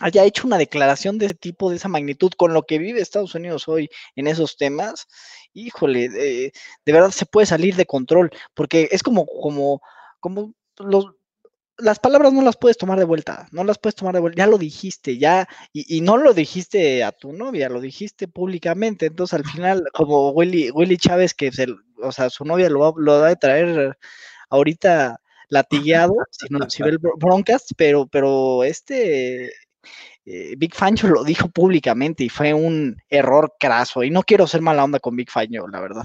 [0.02, 3.34] haya hecho una declaración de ese tipo, de esa magnitud, con lo que vive Estados
[3.34, 5.08] Unidos hoy en esos temas,
[5.54, 6.52] híjole, de
[6.86, 9.82] verdad se puede salir de control, porque es como, como,
[10.20, 11.06] como los,
[11.80, 14.48] las palabras no las puedes tomar de vuelta, no las puedes tomar de vuelta, ya
[14.48, 19.46] lo dijiste, ya, y, no lo dijiste a tu novia, lo dijiste públicamente, entonces al
[19.46, 21.68] final, como Willy, Willy Chávez, que se,
[22.02, 23.98] o sea, su novia lo, lo va a traer
[24.50, 29.52] ahorita latigueado, si, no, si ve el broadcast, pero, pero este
[30.26, 34.62] eh, Big Fancho lo dijo públicamente y fue un error craso, y no quiero ser
[34.62, 36.04] mala onda con Big Fancho, la verdad.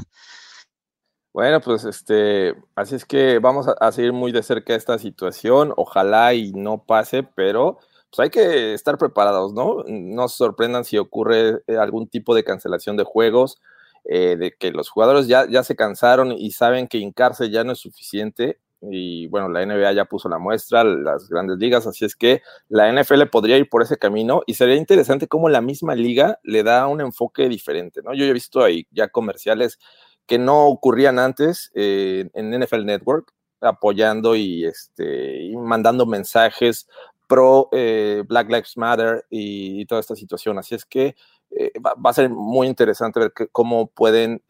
[1.34, 5.72] Bueno, pues este, así es que vamos a, seguir muy de cerca esta situación.
[5.76, 9.82] Ojalá y no pase, pero pues hay que estar preparados, ¿no?
[9.88, 13.60] No se sorprendan si ocurre eh, algún tipo de cancelación de juegos,
[14.04, 17.72] eh, de que los jugadores ya, ya se cansaron y saben que hincarse ya no
[17.72, 18.60] es suficiente.
[18.80, 22.92] Y bueno, la NBA ya puso la muestra, las grandes ligas, así es que la
[22.92, 26.86] NFL podría ir por ese camino y sería interesante cómo la misma liga le da
[26.86, 28.14] un enfoque diferente, ¿no?
[28.14, 29.80] Yo he visto ahí ya comerciales
[30.26, 36.88] que no ocurrían antes eh, en NFL Network, apoyando y, este, mandando mensajes
[37.26, 40.58] pro eh, Black Lives Matter y, toda esta situación.
[40.58, 41.16] Así es que
[41.50, 44.42] eh, va, a ser muy interesante ver cómo pueden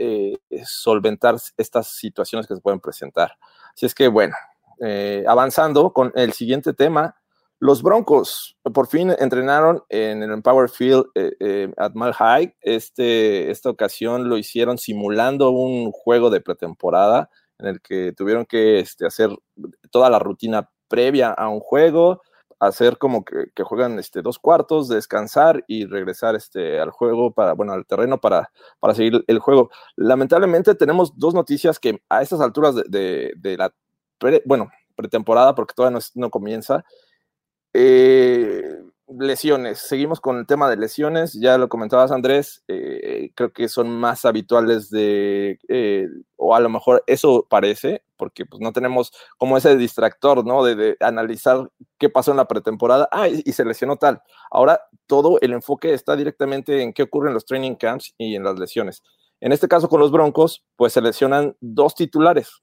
[0.64, 3.36] solventar estas situaciones que se pueden presentar.
[3.74, 4.34] Así es que, bueno,
[5.26, 7.16] avanzando con el siguiente tema,
[7.60, 12.56] los Broncos por fin entrenaron en el Empower Field eh, eh, at Mal High.
[12.60, 18.80] Este, esta ocasión lo hicieron simulando un juego de pretemporada en el que tuvieron que
[18.80, 19.30] este, hacer
[19.90, 22.22] toda la rutina previa a un juego,
[22.58, 27.72] hacer como que, juegan este, dos cuartos, descansar y regresar este, al juego, para, bueno,
[27.72, 29.70] al terreno para, para seguir el juego.
[29.96, 33.72] Lamentablemente tenemos dos noticias que a estas alturas de, la,
[34.44, 36.84] bueno, pretemporada, porque todavía no comienza,
[37.74, 38.78] eh,
[39.18, 39.78] lesiones.
[39.78, 41.34] Seguimos con el tema de lesiones.
[41.34, 42.62] Ya lo comentabas, Andrés.
[42.68, 48.46] Eh, creo que son más habituales de, eh, o a lo mejor eso parece, porque
[48.46, 50.64] pues no tenemos como ese distractor, ¿no?
[50.64, 53.08] De, analizar qué pasó en la pretemporada.
[53.12, 54.22] Ah, y, se lesionó tal.
[54.50, 58.44] Ahora todo el enfoque está directamente en qué ocurre en los training camps y en
[58.44, 59.02] las lesiones.
[59.40, 62.62] En este caso con los Broncos, pues se lesionan dos titulares.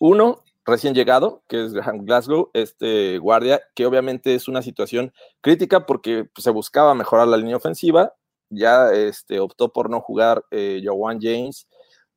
[0.00, 5.86] Uno, recién llegado, que es Graham Glasgow, este guardia, que obviamente es una situación crítica
[5.86, 8.14] porque pues, se buscaba mejorar la línea ofensiva,
[8.50, 10.82] ya este, optó por no jugar eh,
[11.20, 11.66] James,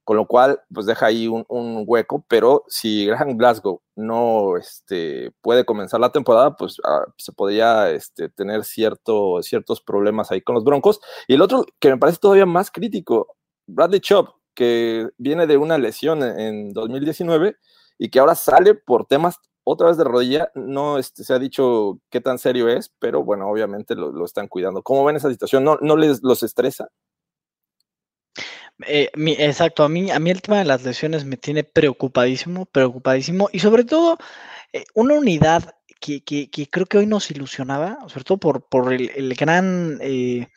[0.03, 1.45] con lo cual pues deja ahí un,
[1.85, 7.91] hueco, pero si Graham Glasgow no este, puede comenzar la temporada, pues ah, se podría
[7.91, 11.01] este, tener cierto, ciertos problemas ahí con los Broncos.
[11.27, 13.35] Y el otro que me parece todavía más crítico,
[13.67, 17.57] Bradley Chubb, que viene de una lesión en 2019
[17.97, 20.51] y que ahora sale por temas otra vez de rodilla.
[20.55, 24.81] No este, se ha dicho qué tan serio es, pero bueno, obviamente lo, están cuidando.
[24.81, 25.63] ¿Cómo ven esa situación?
[25.63, 26.89] ¿No, no les los estresa?
[28.85, 33.49] Eh, exacto, a mí, a mí el tema de las lesiones me tiene preocupadísimo, preocupadísimo,
[33.51, 34.19] y sobre todo
[34.71, 36.21] eh, una unidad que,
[36.71, 40.47] creo que hoy nos ilusionaba, sobre todo por, por el, gran eh,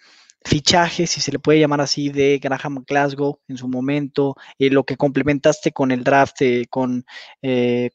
[0.44, 4.84] fichaje, si se le puede llamar así, de Graham Glasgow en su momento, eh, lo
[4.84, 7.04] que complementaste con el draft, eh, con
[7.42, 7.90] eh,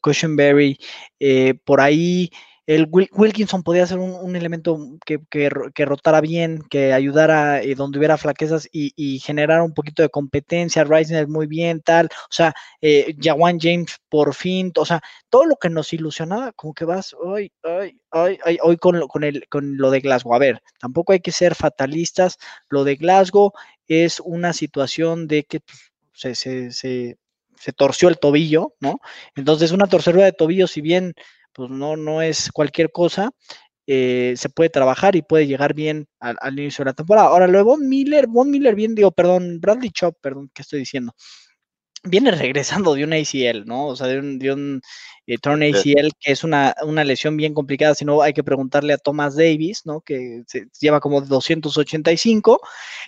[1.18, 2.30] eh, por ahí
[2.66, 8.16] el Wilkinson podía ser un, elemento que, que, rotara bien, que ayudara eh, donde hubiera
[8.16, 10.82] flaquezas y, y generara un poquito de competencia.
[10.82, 12.06] Reisner muy bien, tal.
[12.06, 14.72] O sea, eh, Jawan James por fin.
[14.76, 15.00] O sea,
[15.30, 19.46] todo lo que nos ilusionaba, como que vas hoy, hoy, hoy, hoy con, con, el,
[19.48, 20.34] con lo de Glasgow.
[20.34, 22.36] A ver, tampoco hay que ser fatalistas.
[22.68, 23.52] Lo de Glasgow
[23.86, 27.18] es una situación de que pues, se, se, se,
[27.56, 28.98] se torció el tobillo, ¿no?
[29.36, 31.14] Entonces, una torcedura de tobillo, si bien
[31.56, 33.30] pues no, no es cualquier cosa.
[33.86, 37.28] Eh, se puede trabajar y puede llegar bien al, inicio de la temporada.
[37.28, 41.14] Ahora, luego Miller, Von Miller, bien digo, perdón, Bradley Chop, perdón, ¿qué estoy diciendo?
[42.04, 43.86] Viene regresando de un ACL, ¿no?
[43.88, 44.80] O sea, de un, de un
[45.26, 48.92] eh, turn ACL, que es una, una, lesión bien complicada, si no hay que preguntarle
[48.92, 50.02] a Thomas Davis, ¿no?
[50.02, 52.60] Que se lleva como 285.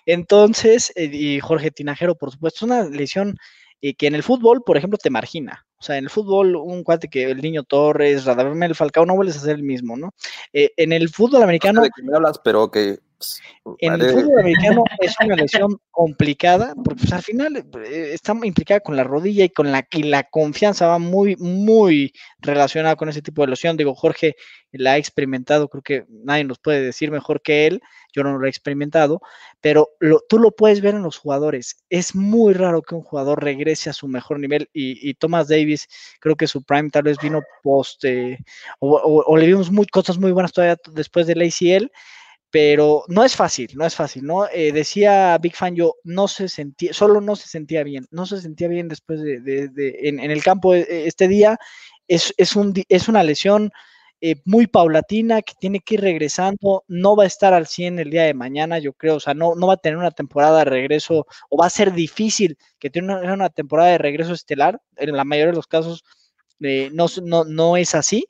[0.07, 3.37] Entonces, eh, y Jorge Tinajero, por supuesto, es una lesión
[3.81, 5.68] que en el fútbol, por ejemplo, te margina.
[5.81, 9.37] O sea, en el fútbol, un cuate que el niño Torres, Radamel Falcao, no vuelves
[9.37, 10.13] a ser el mismo, ¿no?
[10.53, 11.83] Eh, en el fútbol americano.
[11.83, 12.99] de qué me hablas, pero que.
[13.81, 18.81] En el fútbol americano es una lesión complicada, porque pues, al final eh, está implicada
[18.81, 23.23] con la rodilla y con la que la confianza va muy, muy relacionada con ese
[23.23, 23.77] tipo de lesión.
[23.77, 24.37] Digo, Jorge
[24.71, 28.47] la ha experimentado, creo que nadie nos puede decir mejor que él yo no lo
[28.47, 29.21] he experimentado,
[29.61, 29.91] pero
[30.29, 31.85] tú lo puedes ver en los jugadores.
[31.91, 35.89] Es muy raro que un jugador regrese a su mejor nivel y, Thomas Davis,
[36.21, 38.39] creo que su prime tal vez vino post, eh,
[38.81, 41.91] o, le vimos muy, cosas muy buenas todavía después del ACL,
[42.51, 44.47] pero no es fácil, no es fácil, ¿no?
[44.49, 48.41] Eh, decía Big Fan, yo no se sentía, solo no se sentía bien, no se
[48.41, 49.71] sentía bien después de,
[50.03, 51.59] en, el campo eh, este día,
[52.07, 53.71] es, es, un, es una lesión
[54.21, 58.11] eh, muy paulatina, que tiene que ir regresando, no va a estar al 100 el
[58.11, 60.65] día de mañana, yo creo, o sea, no, no va a tener una temporada de
[60.65, 65.25] regreso, o va a ser difícil que tenga una, temporada de regreso estelar, en la
[65.25, 66.03] mayoría de los casos
[66.61, 68.27] eh, no, no, no, es así,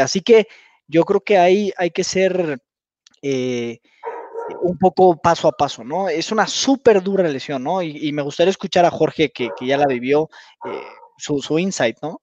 [0.00, 0.48] así que
[0.88, 2.58] yo creo que ahí hay que ser...
[3.28, 3.80] Eh,
[4.60, 6.08] un poco paso a paso, ¿no?
[6.08, 7.82] Es una súper dura lesión, ¿no?
[7.82, 10.28] Y, me gustaría escuchar a Jorge, que, ya la vivió,
[11.18, 12.20] su, su insight, ¿no?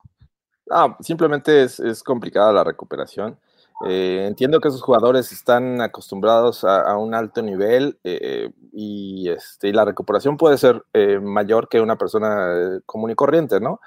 [0.69, 3.37] Ah, simplemente es, complicada la recuperación.
[3.85, 9.83] Eh, entiendo que esos jugadores están acostumbrados a, un alto nivel eh, y, este, la
[9.83, 13.81] recuperación puede ser eh, mayor que una persona común y corriente, ¿no?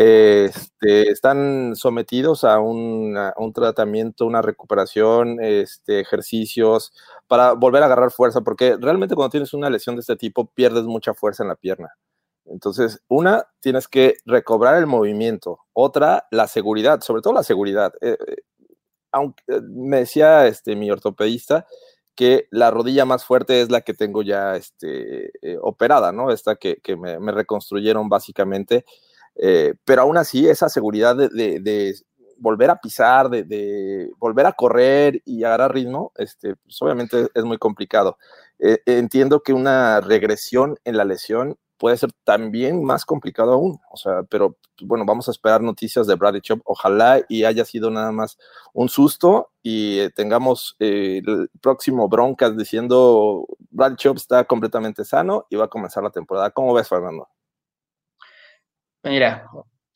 [0.00, 3.16] Este, están sometidos a un,
[3.52, 6.92] tratamiento, una recuperación, este, ejercicios
[7.26, 10.84] para volver a agarrar fuerza, porque realmente cuando tienes una lesión de este tipo pierdes
[10.84, 11.96] mucha fuerza en la pierna.
[12.44, 15.58] Entonces, una, tienes que recobrar el movimiento.
[15.72, 17.92] Otra, la seguridad, sobre todo la seguridad.
[18.00, 18.36] Eh, eh,
[19.10, 21.66] aunque eh, me decía este, mi ortopedista
[22.14, 26.30] que la rodilla más fuerte es la que tengo ya este, operada, ¿no?
[26.30, 28.84] Esta que, me, reconstruyeron básicamente.
[29.84, 31.94] Pero aún así, esa seguridad de,
[32.38, 37.58] volver a pisar, de, volver a correr y agarrar ritmo, este, pues obviamente es muy
[37.58, 38.18] complicado.
[38.58, 43.80] entiendo que una regresión en la lesión puede ser también más complicado aún.
[43.90, 46.60] O sea, pero bueno, vamos a esperar noticias de Bradley Chop.
[46.64, 48.36] Ojalá y haya sido nada más
[48.74, 55.46] un susto y eh, tengamos eh, el próximo broncas diciendo Bradley Chop está completamente sano
[55.50, 56.50] y va a comenzar la temporada.
[56.50, 57.28] ¿Cómo ves, Fernando?
[59.08, 59.46] Mira,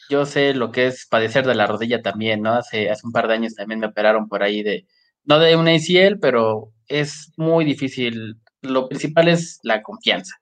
[0.09, 2.55] yo sé lo que es padecer de la rodilla también, ¿no?
[2.55, 4.87] Hace, hace un par de años también me operaron por ahí de,
[5.25, 8.37] no de un ACL, pero es muy difícil.
[8.63, 10.37] Lo principal es la confianza.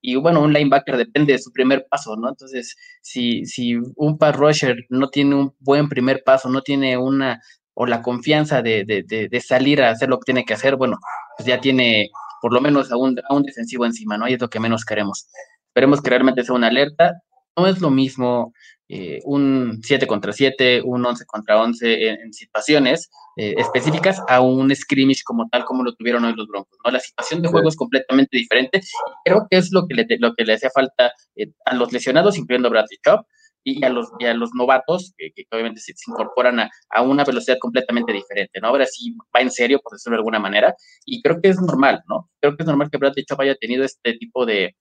[0.00, 2.28] Y bueno, un linebacker depende de su primer paso, ¿no?
[2.28, 7.40] Entonces, si, si un pass rusher no tiene un buen primer paso, no tiene una,
[7.74, 10.98] o la confianza de, de, de, salir a hacer lo que tiene que hacer, bueno,
[11.36, 12.10] pues ya tiene
[12.40, 14.28] por lo menos a un, a un defensivo encima, ¿no?
[14.28, 15.26] Y es lo que menos queremos.
[15.68, 17.14] Esperemos que realmente sea una alerta.
[17.56, 18.52] No es lo mismo
[18.88, 24.74] eh, un 7 contra 7, un 11 contra 11 en, situaciones eh, específicas a un
[24.74, 26.78] scrimmage como tal como lo tuvieron hoy los Broncos.
[26.84, 26.90] ¿no?
[26.92, 28.80] La situación de juego es completamente diferente.
[29.24, 32.38] Creo que es lo que le, lo que le hacía falta eh, a los lesionados,
[32.38, 33.26] incluyendo Bradley Chop,
[33.64, 38.12] y a los, a los novatos, que, obviamente se, incorporan a, a, una velocidad completamente
[38.12, 38.68] diferente, ¿no?
[38.68, 40.72] Ahora sí va en serio, por decirlo de alguna manera,
[41.04, 42.30] y creo que es normal, ¿no?
[42.40, 44.76] Creo que es normal que Bradley Chop haya tenido este tipo de,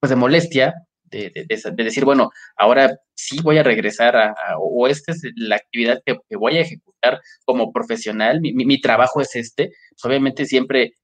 [0.00, 0.74] pues de molestia,
[1.14, 6.00] de, de, decir, bueno, ahora sí voy a regresar a, o esta es la actividad
[6.04, 10.94] que, voy a ejecutar como profesional, mi, mi, trabajo es este, pues obviamente siempre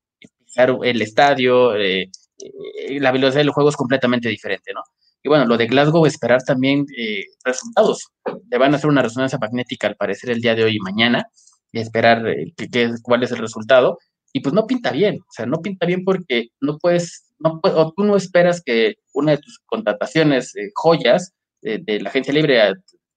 [0.57, 4.83] el estadio, eh, eh, la velocidad del juego es completamente diferente, ¿no?
[5.23, 8.09] Y bueno, lo de Glasgow, esperar también eh, resultados.
[8.51, 11.25] Le van a hacer una resonancia magnética al parecer el día de hoy y mañana,
[11.73, 12.25] y esperar
[12.57, 13.99] que, cuál es el resultado.
[14.33, 17.93] Y pues no pinta bien, o sea, no pinta bien porque no puedes, no o
[17.93, 21.33] tú no esperas que una de tus contrataciones, eh, joyas
[21.63, 22.73] de, la agencia libre,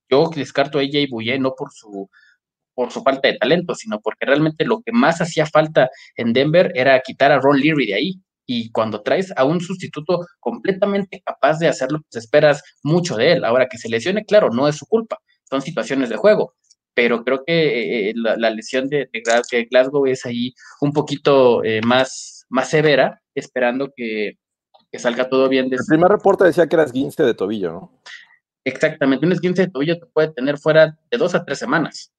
[0.09, 2.09] yo descarto a AJ Bouye no por su
[2.75, 6.71] por su falta de talento, sino porque realmente lo que más hacía falta en Denver
[6.75, 8.13] era quitar a Ron Leary de ahí.
[8.45, 13.45] Y cuando traes a un sustituto completamente capaz de hacerlo, pues esperas mucho de él.
[13.45, 15.19] Ahora que se lesione, claro, no es su culpa,
[15.49, 16.55] son situaciones de juego,
[16.93, 19.09] pero creo que eh, la, lesión de,
[19.69, 24.37] Glasgow es ahí un poquito eh, más, más severa, esperando que,
[24.97, 25.69] salga todo bien.
[25.69, 28.01] De El primer reporte decía que era esguince de tobillo, ¿no?
[28.65, 32.13] Exactamente, un esguince de tobillo te puede tener fuera de dos a tres semanas.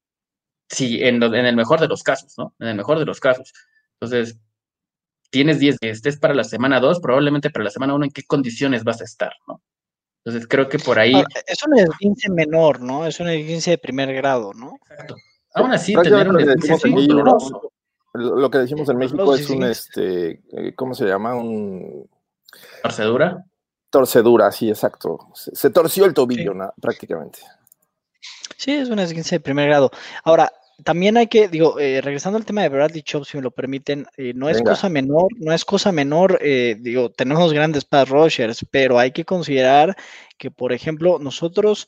[0.69, 2.53] Sí, en, en el mejor de los casos, ¿no?
[2.59, 3.53] En el mejor de los casos.
[3.99, 4.39] Entonces,
[5.29, 8.23] tienes 10 que estés para la semana 2, probablemente para la semana 1, ¿en qué
[8.23, 9.33] condiciones vas a estar?
[9.47, 9.61] ¿no?
[10.23, 11.13] Entonces creo que por ahí...
[11.45, 13.05] es un esguince menor, ¿no?
[13.05, 14.75] Es un esguince de primer grado, ¿no?
[14.89, 15.15] Exacto.
[15.53, 17.71] Aún así, tener un esguince muy doloroso.
[18.17, 21.35] Lo que decimos en México es un, este, eh, ¿cómo se llama?
[21.35, 22.07] Un...
[22.81, 23.45] ¿Torcedura?
[23.89, 25.29] Torcedura, sí, exacto.
[25.33, 27.39] Se, torció el tobillo prácticamente.
[28.57, 29.91] Sí, es un esguince de primer grado.
[30.23, 30.51] Ahora,
[30.83, 34.05] también hay que, digo, eh, regresando al tema de Bradley Chop, si me lo permiten,
[34.17, 38.65] eh, no es cosa menor, no es cosa menor, eh, digo, tenemos grandes pass rushers,
[38.71, 39.95] pero hay que considerar
[40.37, 41.87] que, por ejemplo, nosotros,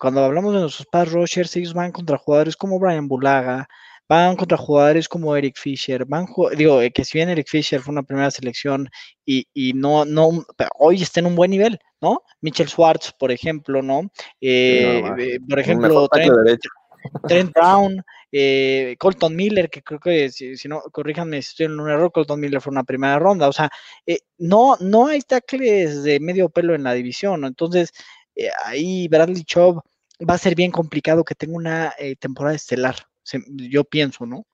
[0.00, 3.68] cuando hablamos de nuestros pass rushers, ellos van contra jugadores como Brian Bulaga,
[4.08, 6.26] van contra jugadores como Eric Fisher, van,
[6.56, 8.88] digo, que si bien Eric Fisher fue una primera selección
[9.24, 10.44] y, y no, no,
[10.78, 12.22] hoy está en un buen nivel, ¿no?
[12.40, 14.02] Mitchell Schwartz, por ejemplo, ¿no?
[15.48, 16.08] por ejemplo,
[17.28, 18.02] Trent Brown,
[18.32, 22.40] eh, Colton Miller, que creo que, si, no, corríjanme si estoy en un error, Colton
[22.40, 23.48] Miller fue una primera ronda.
[23.48, 23.70] O sea,
[24.06, 27.44] eh, no, no hay tackles de medio pelo en la división.
[27.44, 27.92] Entonces,
[28.34, 29.82] eh, ahí Bradley Chubb
[30.28, 32.96] va a ser bien complicado que tenga una temporada estelar.
[33.48, 34.46] Yo pienso, ¿no?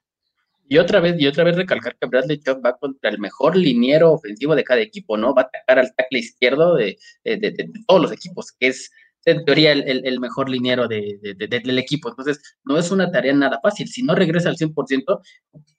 [0.68, 4.12] Y otra vez, y otra vez recalcar que Bradley Chubb va contra el mejor liniero
[4.12, 5.34] ofensivo de cada equipo, ¿no?
[5.34, 8.90] Va a atacar al tackle izquierdo de, de todos los equipos, que es
[9.24, 12.08] en teoría el, mejor liniero de, del equipo.
[12.08, 13.88] Entonces, no es una tarea nada fácil.
[13.88, 15.20] Si no regresa al 100%,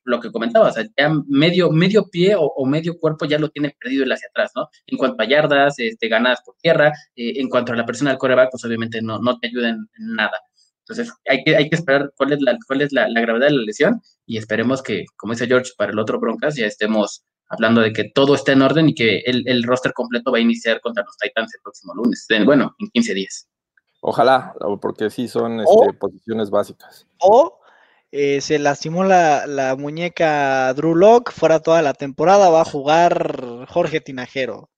[0.03, 4.11] lo que comentabas, ya medio, medio pie o, medio cuerpo ya lo tiene perdido el
[4.11, 4.67] hacia atrás, ¿no?
[4.87, 8.19] En cuanto a yardas, este, ganadas por tierra, eh, en cuanto a la persona del
[8.19, 10.37] coreback, pues obviamente no, no te ayuda en, nada.
[10.91, 13.53] Entonces, hay que, hay que esperar cuál es, la, cuál es la, la gravedad de
[13.53, 17.81] la lesión y esperemos que, como dice George, para el otro Broncas ya estemos hablando
[17.81, 21.03] de que todo está en orden y que el, roster completo va a iniciar contra
[21.03, 23.47] los Titans el próximo lunes, bueno, en 15 días.
[23.99, 27.05] Ojalá, porque sí son este, posiciones básicas.
[27.19, 27.59] O
[28.11, 34.01] eh, se lastimó la, muñeca Drew Lock, fuera toda la temporada, va a jugar Jorge
[34.01, 34.69] Tinajero.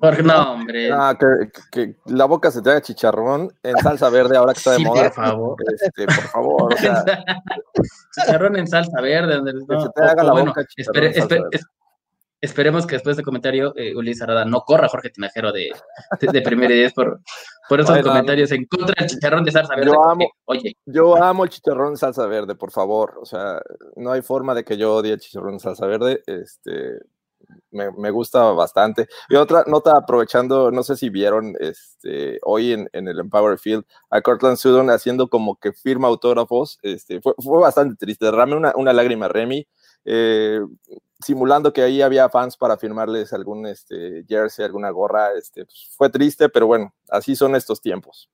[0.00, 0.90] Jorge, no, hombre.
[0.92, 1.16] Ah,
[1.70, 4.84] que, la boca se te haga chicharrón en salsa verde ahora que está de sí,
[4.84, 5.02] moda.
[5.04, 5.56] Por favor.
[5.80, 6.74] Este, por favor.
[8.14, 9.36] chicharrón en salsa verde.
[9.36, 11.12] Donde, que se te haga la boca espere,
[12.42, 15.70] Esperemos que después de comentario eh, Ulises Arada no corra Jorge Tinajero de,
[16.20, 17.20] de, Primera 10 por,
[17.68, 19.90] por esos comentarios en contra del chicharrón de salsa verde.
[19.92, 20.74] Yo amo, oye.
[20.86, 23.18] yo amo el chicharrón de salsa verde, por favor.
[23.20, 23.60] O sea,
[23.96, 26.22] no hay forma de que yo odie el chicharrón de salsa verde.
[26.26, 27.00] Este,
[27.70, 29.08] me, gusta bastante.
[29.28, 34.20] Y otra nota, aprovechando, no sé si vieron este, hoy en, el Empower Field a
[34.20, 36.78] Cortland Sutton haciendo como que firma autógrafos.
[36.82, 38.24] Este, fue, bastante triste.
[38.24, 39.66] Derrame una, lágrima, Remy.
[40.04, 40.60] Eh,
[41.20, 45.32] simulando que ahí había fans para firmarles algún este, jersey, alguna gorra.
[45.36, 48.30] Este, pues, fue triste, pero bueno, así son estos tiempos.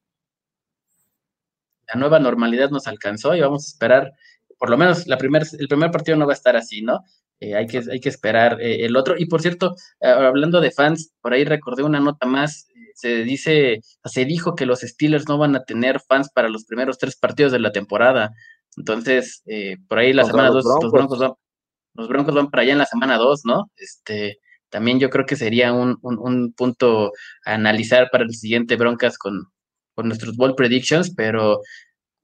[1.88, 4.12] La nueva normalidad nos alcanzó y vamos a esperar
[4.58, 5.18] por lo menos el
[5.68, 7.04] primer partido no va a estar así, ¿no?
[7.40, 9.14] Eh, hay, que, hay que esperar eh, el otro.
[9.18, 12.68] Y por cierto, eh, hablando de fans, por ahí recordé una nota más.
[12.94, 16.98] Se dice, se dijo que los Steelers no van a tener fans para los primeros
[16.98, 18.32] tres partidos de la temporada.
[18.78, 19.42] Entonces,
[19.88, 21.32] por ahí la semana 2, los, broncos van,
[21.94, 23.70] los Broncos van para allá en la semana 2, ¿no?
[23.76, 24.38] Este,
[24.70, 27.12] también yo creo que sería un, un, punto
[27.44, 29.46] a analizar para el siguiente Broncas con,
[29.94, 31.60] con nuestros ball predictions, pero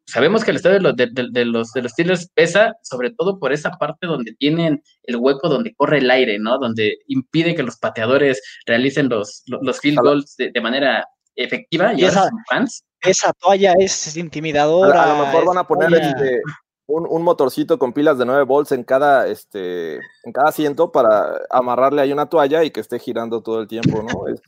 [0.07, 3.53] sabemos que el estadio de los, de, los, de los Steelers pesa sobre todo por
[3.53, 6.59] esa parte donde tienen el hueco donde corre el aire, ¿no?
[6.59, 12.31] Donde impide que los pateadores realicen los, los field goals de, manera efectiva y esa,
[12.49, 12.85] fans.
[13.01, 15.03] Esa toalla es intimidadora.
[15.03, 16.41] A, lo mejor van a poner este,
[16.87, 21.41] un, un, motorcito con pilas de 9 volts en cada, este, en cada asiento para
[21.51, 24.29] amarrarle ahí una toalla y que esté girando todo el tiempo, ¿no?
[24.29, 24.41] Es,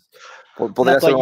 [0.75, 1.15] podría ser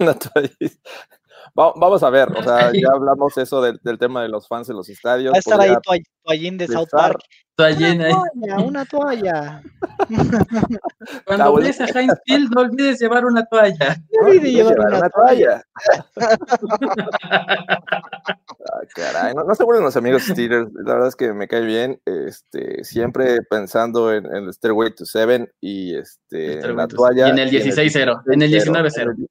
[0.00, 0.58] una toallita
[1.54, 4.88] vamos a ver, o sea, ya hablamos eso del, tema de los fans en los
[4.88, 5.32] estadios.
[5.32, 5.74] Va a estar ahí
[6.22, 7.20] toallín de South Park.
[7.56, 9.62] Toallín una toalla, una toalla.
[11.24, 13.96] Cuando vayas a Heinz Field, no olvides llevar una toalla.
[14.20, 15.62] No olvides llevar, una, toalla.
[16.20, 16.40] ah,
[18.94, 22.82] caray, no, se vuelven los amigos Steelers, la verdad es que me cae bien, este,
[22.84, 27.28] siempre pensando en, el Stairway to Seven y este, en la toalla.
[27.28, 29.28] Y en el 16-0, en el 19-0.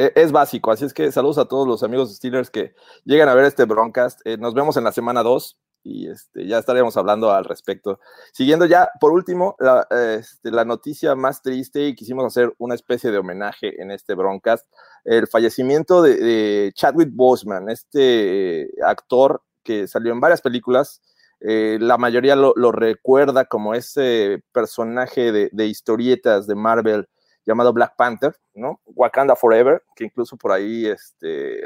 [0.00, 0.70] E, es básico.
[0.70, 2.74] Así es que saludos a todos los amigos Steelers que
[3.04, 4.20] llegan a ver este broadcast.
[4.24, 8.00] Eh, nos vemos en la semana 2 y este, ya estaríamos hablando al respecto.
[8.32, 9.86] Siguiendo ya, por último, la,
[10.18, 14.66] este, la, noticia más triste y quisimos hacer una especie de homenaje en este broadcast,
[15.04, 21.02] el fallecimiento de, Chadwick Boseman, este eh, actor que salió en varias películas.
[21.40, 27.06] Eh, la mayoría lo, recuerda como ese personaje de historietas de Marvel
[27.46, 28.80] llamado Black Panther, ¿no?
[28.86, 31.60] Wakanda Forever, que incluso por ahí, este,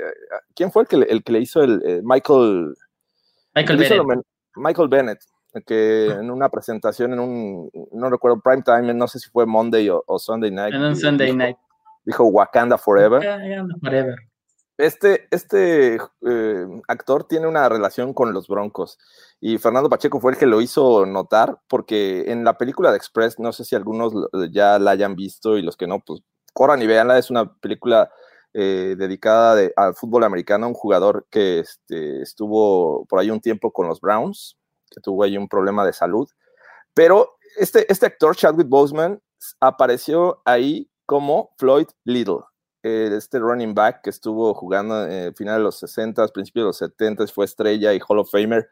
[0.55, 2.75] ¿quién fue el que, el que le hizo el eh, Michael?
[3.55, 4.27] Michael Bennett.
[4.57, 5.21] Michael Bennett,
[5.67, 9.89] que en una presentación en un, no recuerdo, prime time, no sé si fue Monday
[9.91, 10.75] o, Sunday night.
[10.75, 11.57] En un Sunday night.
[12.05, 13.19] Dijo Wakanda Forever.
[13.19, 14.17] Wakanda Forever.
[14.77, 18.99] Este, este eh, actor tiene una relación con los Broncos
[19.41, 23.39] y Fernando Pacheco fue el que lo hizo notar porque en la película de Express,
[23.39, 24.13] no sé si algunos
[24.51, 26.23] ya la hayan visto y los que no, pues
[26.53, 28.11] corran y veanla, es una película
[28.53, 33.87] eh, dedicada al fútbol americano, un jugador que este, estuvo por ahí un tiempo con
[33.87, 34.57] los Browns,
[34.91, 36.29] que tuvo ahí un problema de salud,
[36.95, 39.21] pero este, este actor, Chadwick Boseman,
[39.61, 42.41] apareció ahí como Floyd Little
[42.85, 46.67] eh, este running back que estuvo jugando en el final de los 60, principios de
[46.67, 48.69] los 70, fue estrella y Hall of Famer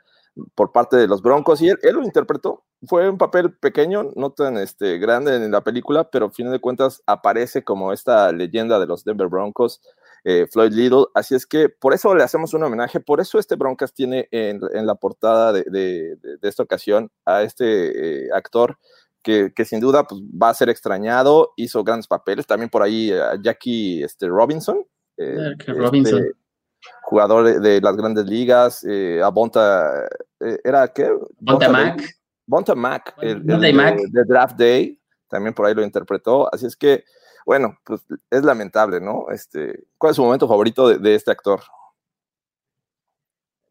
[0.54, 2.62] por parte de los Broncos y él, lo interpretó.
[2.86, 6.58] Fue un papel pequeño, no tan este, grande en la película, pero a fin de
[6.58, 9.80] cuentas aparece como esta leyenda de los Denver Broncos,
[10.24, 11.06] eh, Floyd Little.
[11.14, 14.60] Así es que por eso le hacemos un homenaje, por eso este Broncos tiene en,
[14.86, 18.78] la portada de, esta ocasión a este eh, actor
[19.22, 23.40] que, sin duda pues, va a ser extrañado, hizo grandes papeles, también por ahí uh,
[23.40, 24.84] Jackie este, Robinson,
[25.16, 26.32] eh, este,
[27.02, 30.06] jugador de, las grandes ligas, eh, Bonta,
[30.40, 31.10] eh, ¿era qué?
[31.38, 32.02] Bonta, Mac.
[32.46, 37.04] Bonta Mac, el, de, Draft Day, también por ahí lo interpretó, así es que,
[37.46, 39.26] bueno, pues es lamentable, ¿no?
[39.30, 41.60] Este, ¿Cuál es su momento favorito de, este actor?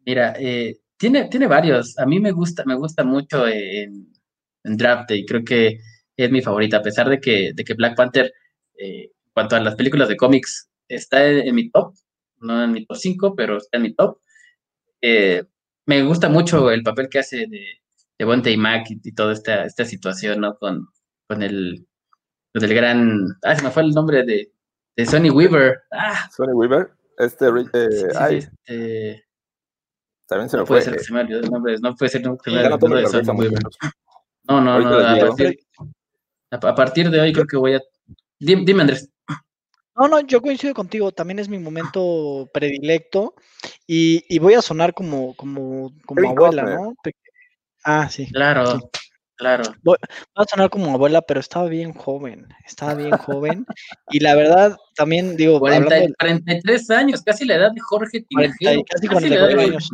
[0.06, 1.98] Mira, eh, tiene, tiene varios.
[2.00, 4.12] A mí me gusta, me gusta mucho en,
[4.64, 5.26] en Draft Day.
[5.26, 5.80] Creo que
[6.18, 8.34] es mi favorita, a pesar de que, de que Black Panther,
[8.78, 11.94] eh, en cuanto a las películas de cómics, está en, mi top,
[12.38, 14.20] no en mi top 5, pero está en mi top.
[15.02, 15.44] Eh,
[15.86, 17.66] me gusta mucho el papel que hace de,
[18.18, 20.56] de Bonte y Mac y, toda esta, esta situación, ¿no?
[20.58, 20.88] Con,
[21.28, 21.88] con el,
[22.54, 23.28] con el gran.
[23.44, 24.52] Ah, se me fue el nombre de,
[24.96, 25.80] de Sonny Weaver.
[25.92, 26.30] Ah.
[26.36, 26.92] Sonny Weaver.
[27.18, 27.46] Este.
[27.48, 28.38] Eh, ay.
[28.38, 29.26] este
[30.32, 30.66] también se no.
[30.66, 31.78] Puede ser, se me olvidó el nombre.
[31.82, 33.60] No puede ser el nombre de Sonny Weaver.
[34.48, 34.98] No, no, no.
[36.52, 37.82] A partir, de hoy creo que voy a.
[38.40, 39.10] Dime, Andrés.
[39.96, 43.36] No, no, yo coincido contigo, también es mi momento predilecto
[43.86, 46.96] y, voy a sonar como, como, como abuela, ¿no?
[47.84, 48.32] Ah, sí.
[48.32, 48.80] Claro,
[49.36, 49.64] claro.
[49.84, 49.98] Voy,
[50.36, 53.66] a sonar como abuela, pero estaba bien joven, estaba bien joven
[54.10, 55.60] y la verdad también digo...
[55.60, 59.90] 43 años, casi la edad de Jorge casi, años.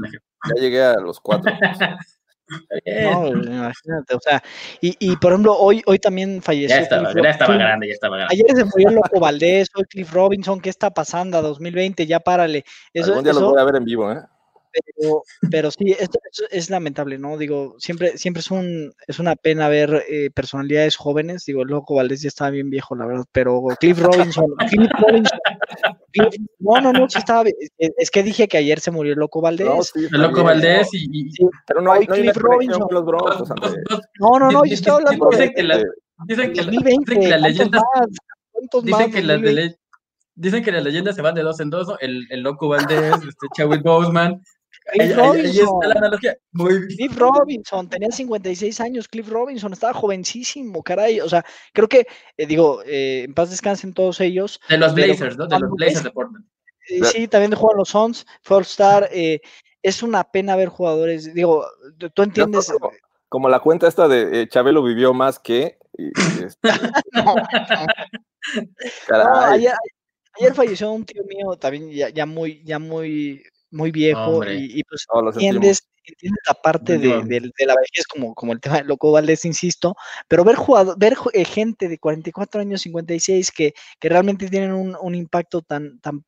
[0.48, 1.52] Ya llegué a los cuatro.
[2.48, 4.41] No, imagínate, o sea,
[4.82, 6.76] y, y, por ejemplo, hoy, hoy también falleció.
[6.76, 8.34] Ya estaba, ya estaba grande, ya estaba grande.
[8.34, 11.41] Ayer se murió Loco Valdés, hoy Cliff Robinson, ¿qué está pasando?
[11.41, 12.64] 2020, ya párale.
[12.93, 14.22] Eso, Algún día lo voy a ver en vivo, ¿eh?
[14.95, 17.38] Pero, pero sí, esto, esto es lamentable, ¿no?
[17.38, 21.45] Digo, siempre, siempre es un, es una pena ver eh, personalidades jóvenes.
[21.45, 25.39] Digo, el loco Valdés ya estaba bien viejo, la verdad, pero Cliff Robinson, Cliff Robinson,
[26.11, 27.55] Cliff- no, no, no, sí estaba, bien.
[27.78, 29.67] es, es que dije que ayer se murió el loco Valdés.
[29.67, 30.43] No, sí, El loco.
[30.43, 32.88] Valdés y, y- Sí, Pero no hay, no Cliff Robinson.
[32.89, 33.03] los
[34.19, 35.84] no, no, no, yo estoy hablando dicen de que la-
[36.25, 37.15] dicen que la- 2020.
[37.15, 37.41] dicen que las
[38.51, 39.53] ¿cuántos leyendas Dicen que, las de 2020?
[39.53, 39.80] le-
[40.36, 41.97] dicen que las leyendas se van de dos en dos, ¿no?
[41.99, 44.41] El, el loco Valdés, este Chadwick Boseman.
[44.91, 45.69] Cliff ahí- ahí Robinson.
[45.81, 46.38] está la analogía.
[46.51, 46.88] Muy bien.
[46.88, 51.19] Cliff Robinson, tenía 56 años, Cliff Robinson, estaba jovencísimo, caray.
[51.21, 52.07] O sea, creo que,
[52.38, 54.59] eh, digo, eh, en paz descansen todos ellos.
[54.69, 55.47] De los Pero Blazers, ¿no?
[55.47, 56.45] De los Blazers de Portland.
[56.89, 59.09] Eh, sí, también juegan los Suns, All-Star.
[59.11, 59.41] eh,
[59.83, 61.33] es una pena ver jugadores.
[61.33, 61.65] Digo,
[62.13, 62.71] tú- entiendes.
[62.71, 62.91] Como,
[63.29, 65.77] como la cuenta esta de eh, Chabelo vivió más que.
[65.97, 66.59] y- y este,
[67.13, 67.35] No,
[69.07, 69.73] caray, no, ayer,
[70.39, 74.43] ayer falleció un tío mío también ya, ya muy, ya muy, muy viejo.
[74.53, 75.22] Y, y pues no,
[75.59, 79.11] entiendes, entiendes la parte de, del- de la vejez como, como el tema de Loco
[79.11, 79.95] Valdés, insisto,
[80.28, 84.95] pero ver jugador, ver eh, gente de 44 años, 56 que, que realmente tienen un,
[85.01, 86.24] un impacto tan, tan,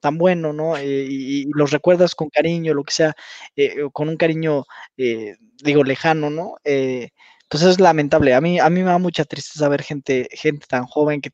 [0.00, 0.76] tan bueno, ¿no?
[0.76, 3.14] Eh, y, y los recuerdas con cariño, lo que sea,
[3.56, 4.64] eh, con un cariño,
[4.96, 6.56] eh, digo, lejano, ¿no?
[6.64, 7.10] Eh,
[7.48, 8.34] pues es lamentable.
[8.34, 11.30] A mí, a mí me da mucha tristeza ver gente, gente tan joven que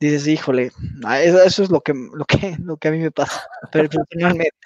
[0.00, 0.70] dices, híjole,
[1.04, 3.42] ah, eso, es lo que, lo que, lo que a mí me pasa,
[3.72, 4.56] pero personalmente.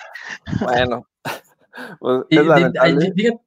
[0.61, 1.07] Bueno,
[2.01, 3.05] pues Y- es di- lamentable.
[3.07, 3.39] ay, Fíjate,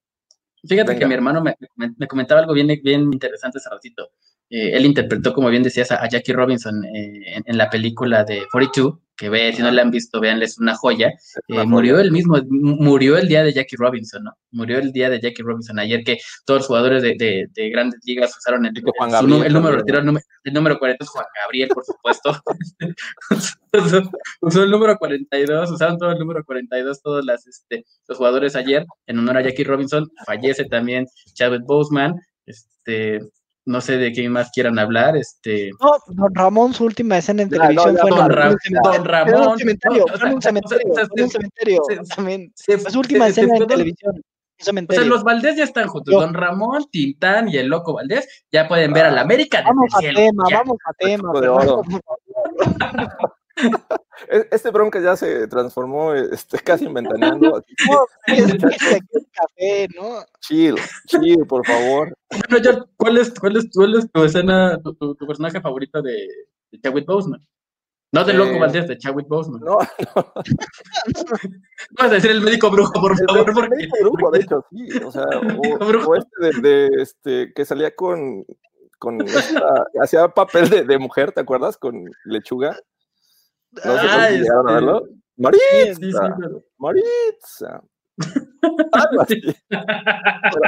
[0.68, 4.10] fíjate que mi hermano me, me- me comentaba algo bien, bien interesante hace ratito.
[4.50, 8.24] Eh, él interpretó, como bien decías, a, a Jackie Robinson eh, en, en la película
[8.24, 11.10] de 42, que ve, si no la han visto, veanle, es una joya.
[11.48, 12.06] Eh, murió joya.
[12.06, 14.34] el mismo, mu- murió el día de Jackie Robinson, ¿no?
[14.52, 18.00] Murió el día de Jackie Robinson, ayer que todos los jugadores de, de- de grandes
[18.06, 20.80] ligas usaron el, Juan el- su nu- Gabriel el número, retiró el número, el número
[20.80, 22.42] 40 es Juan Gabriel, por supuesto.
[23.74, 24.02] usó,
[24.42, 28.86] usó el número 42, usaron todo el número 42, todos las, este, los jugadores ayer,
[29.08, 33.20] en honor a Jackie Robinson, fallece también Chadwick Boseman, este,
[33.66, 37.50] no sé de quién más quieran hablar, este, No, don Ramón, su última escena en
[37.50, 38.58] televisión fue en Don, Ramón,
[39.34, 41.82] en un cementerio, en un cementerio
[42.90, 44.16] su última se- se escena en televisión.
[44.72, 46.14] Un O sea, los Valdés ya están juntos.
[46.14, 49.70] Yo- Don Ramón, Tintán y el Loco Valdés ya pueden ver a la América desde
[49.70, 50.20] Vamos el a cielo.
[50.20, 50.58] tema, ya.
[50.60, 51.34] vamos a tema.
[54.52, 57.58] Este bronca ya se transformó este, casi en ventaneando.
[57.58, 60.24] así que No, es que se aquí el café, ¿no?
[60.42, 60.76] Chill,
[61.08, 62.14] chill, por favor.
[62.50, 66.28] Bueno, ¿cuál es, cuál es, cuál es tu escena, tu, tu- tu personaje favorito de,
[66.72, 67.46] de Chadwick Boseman?
[68.12, 69.60] No de Loco Eh, Valdés, de Chadwick Boseman.
[69.62, 69.78] No,
[71.98, 74.66] Vas a decir el médico brujo, por el, favor, el porque médico brujo, de hecho,
[74.72, 74.88] sí.
[75.04, 75.26] O sea,
[75.80, 76.12] o, Brujo.
[76.12, 78.46] o este de, de, este que salía con,
[79.00, 81.78] con esta, hacía papel de, de mujer, ¿te acuerdas?
[81.78, 82.78] Con lechuga.
[83.84, 85.08] No sé Ah, si llegaron a este, verlo.
[85.38, 87.84] Maritza, sí, sí, pero- Maritza.
[88.94, 89.42] Algo así.
[89.70, 89.84] Pero,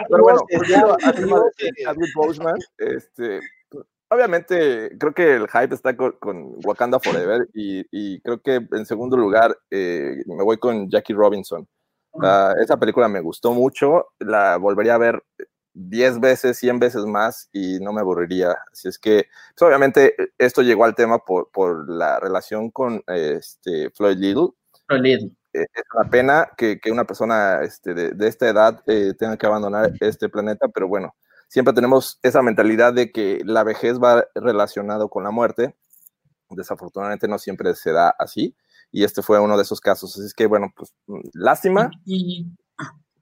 [0.09, 1.71] pero bueno, volviendo al tema de Dios.
[1.83, 3.39] Chadwick Boseman, este,
[3.69, 8.55] pues, obviamente creo que el hype está con, con Wakanda Forever y, y creo que
[8.71, 11.65] en segundo lugar eh, me voy con Jackie Robinson.
[12.19, 15.23] La- esa película me gustó mucho, la volvería a ver
[15.77, 18.57] 10 veces, 100 veces más y no me aburriría.
[18.71, 23.91] Así es que, pues, obviamente, esto llegó al tema por, por la relación con este,
[23.91, 24.49] Floyd Little.
[24.87, 25.31] Rolid.
[25.53, 29.37] Eh, es una pena que, que una persona este, de, de esta edad eh, tenga
[29.37, 31.15] que abandonar este planeta, pero bueno,
[31.47, 35.75] siempre tenemos esa mentalidad de que la vejez va relacionado con la muerte.
[36.49, 38.55] Desafortunadamente no siempre se da así
[38.91, 40.15] y este fue uno de esos casos.
[40.15, 41.91] Así es que bueno, pues mm, lástima.
[42.05, 42.47] Y,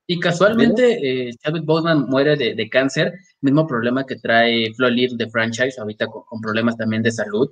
[0.08, 5.16] y casualmente, eh, Chadwick Boseman muere de, de cáncer, mismo problema que trae Flo Lee
[5.16, 7.50] de franchise, ahorita con, problemas también de salud.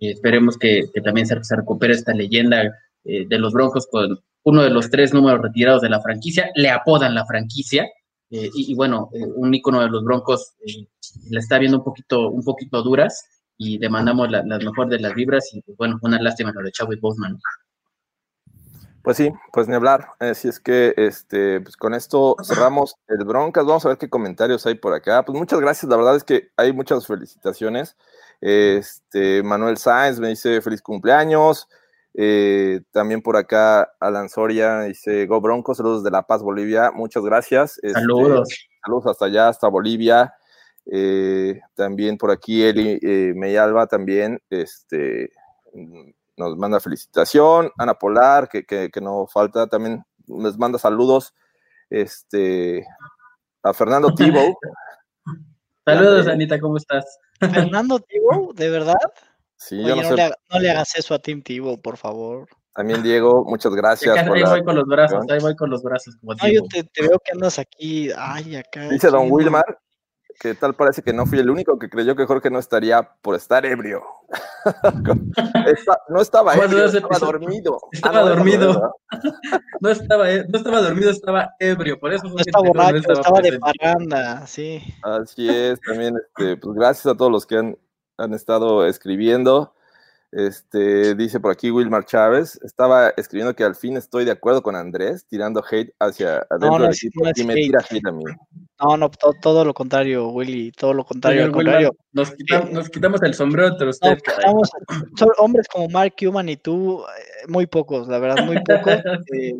[0.00, 2.64] Eh, esperemos que, que también se, se recupere esta leyenda
[3.04, 6.50] eh, de los Broncos con uno de los tres números retirados de la franquicia.
[6.56, 7.84] Le apodan la franquicia.
[8.30, 10.54] eh, y, bueno, un ícono de los Broncos
[11.30, 13.24] la está viendo un poquito, un poquito duras
[13.58, 15.50] y demandamos la, la mejor de las vibras.
[15.54, 17.38] Y bueno, una lástima lo de Chadwick Boseman.
[19.02, 20.08] Pues sí, pues ni hablar.
[20.20, 23.66] Así es que este, pues con esto cerramos el Broncas.
[23.66, 25.24] Vamos a ver qué comentarios hay por acá.
[25.24, 25.90] Pues muchas gracias.
[25.90, 27.96] La verdad es que hay muchas felicitaciones.
[28.40, 31.68] Este, Manuel Sáenz me dice feliz cumpleaños.
[32.14, 36.90] Eh, también por acá Alan Soria dice Go Broncos, saludos de La Paz, Bolivia.
[36.92, 37.78] Muchas gracias.
[37.82, 38.48] Este, Saludos.
[38.84, 40.34] saludos hasta allá, hasta Bolivia.
[40.86, 45.30] Eh, también por aquí Eli eh, Meyalba también este,
[46.36, 47.70] nos manda felicitación.
[47.78, 51.34] Ana Polar, que, que, que no falta, también nos manda saludos.
[51.90, 52.86] Este,
[53.62, 54.58] a Fernando Tibo.
[55.84, 57.18] Saludos, Anita, ¿cómo estás?
[57.40, 58.94] Fernando Tibo, ¿de verdad?
[59.56, 60.14] Sí, Oye, yo no no, sé.
[60.16, 62.48] le, haga- no le hagas eso a Tim Tibo, por favor.
[62.74, 64.16] También Diego, muchas gracias.
[64.16, 66.16] ahí voy con los brazos, ahí voy con los brazos.
[66.16, 68.10] Como yo te, veo que andas aquí.
[68.16, 68.88] Ay, acá.
[68.88, 69.64] Dice Don Wilmar
[70.42, 73.36] que tal parece que no fui el único que creyó que Jorge no estaría por
[73.36, 74.02] estar ebrio.
[76.08, 77.78] no estaba ebrio, estaba dormido.
[77.92, 78.92] Estaba ah, dormido.
[79.80, 82.00] no, estaba, e, no estaba dormido, estaba ebrio.
[82.00, 84.82] Por eso no estaba borracho, estaba, de parranda, sí.
[85.04, 87.78] Así es, también, este, pues gracias a todos los que han,
[88.18, 89.72] han estado escribiendo.
[90.32, 94.74] Este, dice por aquí Wilmar Chávez, estaba escribiendo que al fin estoy de acuerdo con
[94.74, 98.24] Andrés, tirando hate hacia adentro del equipo y me tira hate a mí.
[98.80, 99.10] No, no,
[99.42, 101.44] todo, lo contrario, Willy, todo lo contrario.
[101.44, 101.94] al contrario.
[102.12, 102.30] Nos,
[102.90, 104.22] quitamos, el sombrero entre ustedes.
[105.16, 108.94] son hombres como Mark Cuban y tú, eh, muy pocos, la verdad, muy pocos.
[109.34, 109.52] Eh,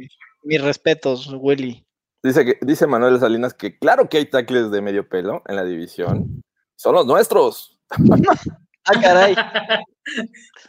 [0.45, 1.87] mis respetos, Willy.
[2.23, 5.65] Dice, que, dice Manuel Salinas que claro que hay tackles de medio pelo en la
[5.65, 6.43] división.
[6.77, 7.79] Son los nuestros.
[8.85, 9.35] ah, caray.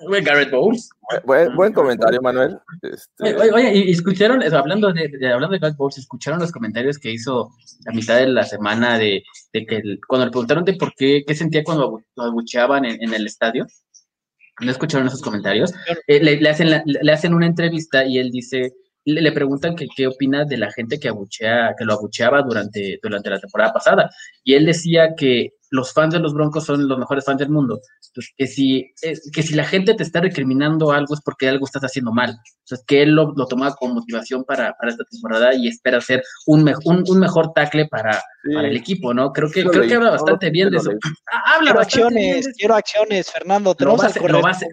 [0.08, 0.90] Buen Garrett Bowles.
[1.26, 2.58] Buen, comentario, Manuel.
[2.82, 7.50] Este, oye, y escucharon, hablando de, hablando de Garrett Bowles, escucharon los comentarios que hizo
[7.88, 11.64] a mitad de la semana de, que cuando le preguntaron de por qué, qué sentía
[11.64, 13.66] cuando lo abucheaban en, el estadio.
[14.62, 15.74] ¿No escucharon esos comentarios?
[16.08, 18.72] Eh, le, hacen le hacen una entrevista y él dice,
[19.06, 23.30] le, preguntan que qué opina de la gente que abuchea, que lo abucheaba durante, durante
[23.30, 24.10] la temporada pasada.
[24.44, 27.82] Y él decía que los fans de los Broncos son los mejores fans del mundo.
[28.10, 31.66] Entonces, que si, eh, que si la gente te está recriminando algo es porque algo
[31.66, 32.38] estás haciendo mal.
[32.60, 36.22] Entonces, que él lo, lo toma como motivación para, para, esta temporada y espera ser
[36.46, 38.22] un, un, un mejor tackle para,
[38.54, 39.32] para, el equipo, ¿no?
[39.34, 40.92] Creo que, creo que habla bastante bien de eso.
[41.32, 43.76] Ah, habla quiero acciones, quiero acciones, Fernando.
[43.80, 44.70] Lo va, a lo, va a hacer,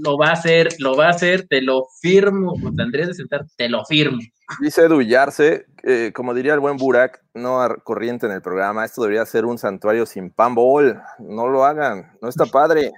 [0.00, 2.54] lo, va a hacer, lo va a hacer, te lo firmo.
[2.78, 4.18] Andrés de sentar, te lo firmo.
[4.60, 9.24] Dice Duyarse, eh, como diría el buen Burak, no corriente en el programa, esto debería
[9.26, 12.92] ser un santuario sin pan bol, no lo hagan, no está padre.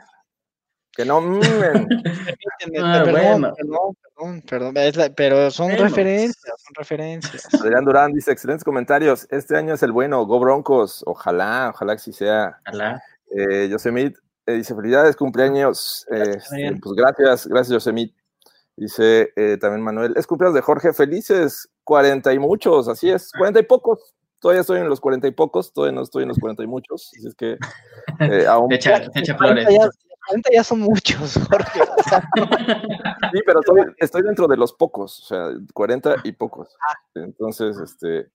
[0.92, 1.18] Que no
[2.82, 4.74] ah, perdón, perdón, perdón,
[5.14, 7.54] pero son referencias, son referencias.
[7.54, 12.02] Adrián Durán dice, excelentes comentarios, este año es el bueno, Go Broncos, ojalá, ojalá que
[12.02, 12.58] sí sea.
[12.66, 13.02] Ojalá.
[13.30, 18.14] Eh, Yosemite eh, dice, felicidades, cumpleaños, este, pues gracias, gracias Yosemite.
[18.76, 23.60] Dice eh, también Manuel, es cumpleaños de Jorge, felices, cuarenta y muchos, así es, cuarenta
[23.60, 24.14] y pocos.
[24.38, 27.10] Todavía estoy en los cuarenta y pocos, todavía no estoy en los cuarenta y muchos.
[27.16, 27.56] Así es que
[28.20, 28.70] eh, aún.
[28.72, 29.00] Echa,
[29.38, 29.66] flores.
[30.26, 31.80] Cuarenta ya son muchos, Jorge.
[33.32, 33.60] sí, pero
[33.98, 36.76] estoy, dentro de los pocos, o sea, cuarenta y pocos.
[36.80, 36.98] Ah.
[37.14, 38.30] Entonces, este.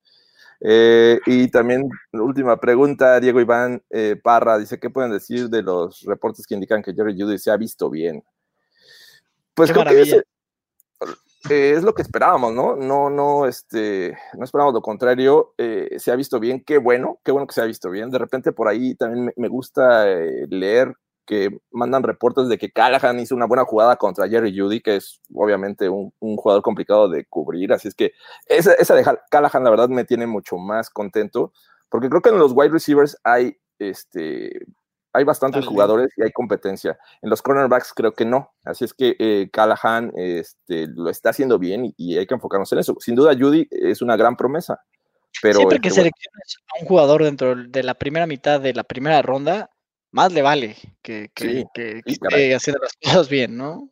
[0.62, 3.84] Eh, y también, última pregunta, Diego Iván
[4.24, 7.58] Parra dice: ¿Qué pueden decir de los reportes que indican que Jerry Judy se ha
[7.58, 8.24] visto bien?
[9.54, 10.24] Pues creo que
[11.50, 12.76] eh, es lo que esperábamos, ¿no?
[12.76, 15.54] No, no, este, no esperábamos lo contrario.
[15.58, 18.12] Eh, se ha visto bien, qué bueno, qué bueno que se ha visto bien.
[18.12, 20.96] De repente por ahí también me, gusta eh, leer
[21.26, 25.22] que mandan reportes de que Callahan hizo una buena jugada contra Jerry Judy, que es
[25.34, 27.74] obviamente un, jugador complicado de cubrir.
[27.74, 28.14] Así es que
[28.48, 31.54] esa, esa de Callahan, la verdad, me tiene mucho más contento,
[31.90, 34.66] porque creo que en los wide receivers hay este,
[35.14, 36.98] hay bastantes jugadores y hay competencia.
[37.22, 38.54] En los cornerbacks creo que no.
[38.64, 42.80] Así es que eh, Callahan este, lo está haciendo bien y, hay que enfocarnos en
[42.80, 42.96] eso.
[43.00, 44.82] Sin duda, Judy es una gran promesa.
[45.42, 48.84] Pero Siempre que este, selecciones a un jugador dentro de la primera mitad de la
[48.84, 49.70] primera ronda,
[50.12, 53.90] más le vale que, que, que esté haciendo las cosas bien, ¿no?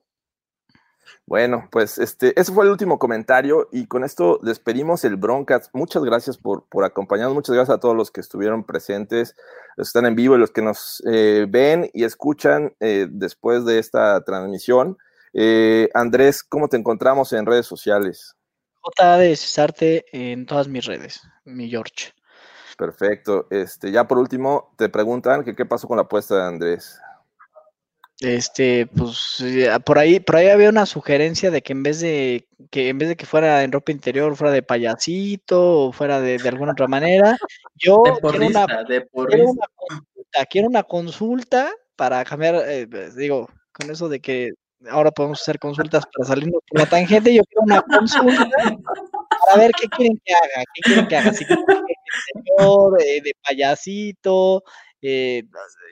[1.30, 5.70] Bueno, pues este, ese fue el último comentario y con esto despedimos el Broncas.
[5.74, 9.36] Muchas gracias por, por acompañarnos, muchas gracias a todos los que estuvieron presentes,
[9.78, 13.64] los que están en vivo y los que nos eh, ven y escuchan eh, después
[13.64, 14.98] de esta transmisión.
[15.34, 18.36] Eh, Andrés, ¿cómo te encontramos en redes sociales?
[18.82, 22.12] J de Cesarte en todas mis redes, mi George.
[22.80, 23.46] Perfecto.
[23.50, 26.98] Este, ya por último, te preguntan que qué pasó con la apuesta de Andrés.
[28.22, 29.44] Este, pues
[29.86, 33.10] por ahí, por ahí había una sugerencia de que en vez de que en vez
[33.10, 37.38] de que fuera en ropa interior, fuera de payasito o fuera de, alguna otra manera,
[37.76, 44.22] yo quiero, una, consulta, quiero una consulta para cambiar, eh, pues, digo, con eso de
[44.22, 44.52] que
[44.90, 48.50] ahora podemos hacer consultas para salirnos por la tangente, yo quiero una consulta
[49.46, 51.66] para ver qué quieren que haga, qué quieren que haga, si quieren
[52.34, 54.64] señor, eh, de payasito,
[55.02, 55.44] eh,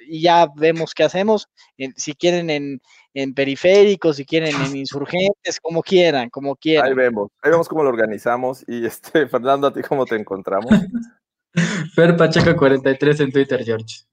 [0.07, 1.47] y ya vemos qué hacemos.
[1.95, 2.81] si quieren en,
[3.13, 6.88] en, periféricos, si quieren en insurgentes, como quieran, como quieran.
[6.88, 8.63] Ahí vemos, ahí vemos cómo lo organizamos.
[8.67, 10.69] Y este, Fernando, ¿a ti cómo te encontramos?
[11.95, 14.07] Fer Pacheco 43 en Twitter, George.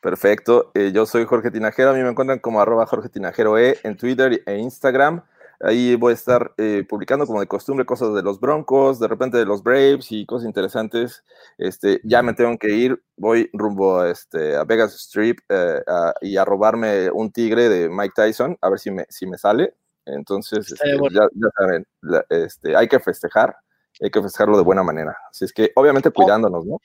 [0.00, 3.78] Perfecto, eh, yo soy Jorge Tinajero, a mí me encuentran como arroba Jorge Tinajero E
[3.82, 5.24] en Twitter e Instagram.
[5.60, 9.38] Ahí voy a estar eh, publicando como de costumbre cosas de los Broncos, de repente
[9.38, 11.24] de los Braves y cosas interesantes.
[11.58, 15.82] Este, ya me tengo que ir, voy rumbo a, este, a Vegas Strip eh,
[16.20, 19.74] y a robarme un tigre de Mike Tyson, a ver si me, si me sale.
[20.06, 21.86] Entonces, este, ya, saben,
[22.30, 23.56] este, hay que festejar,
[24.00, 25.16] hay que festejarlo de buena manera.
[25.30, 26.80] Así es que, obviamente, cuidándonos, ¿no?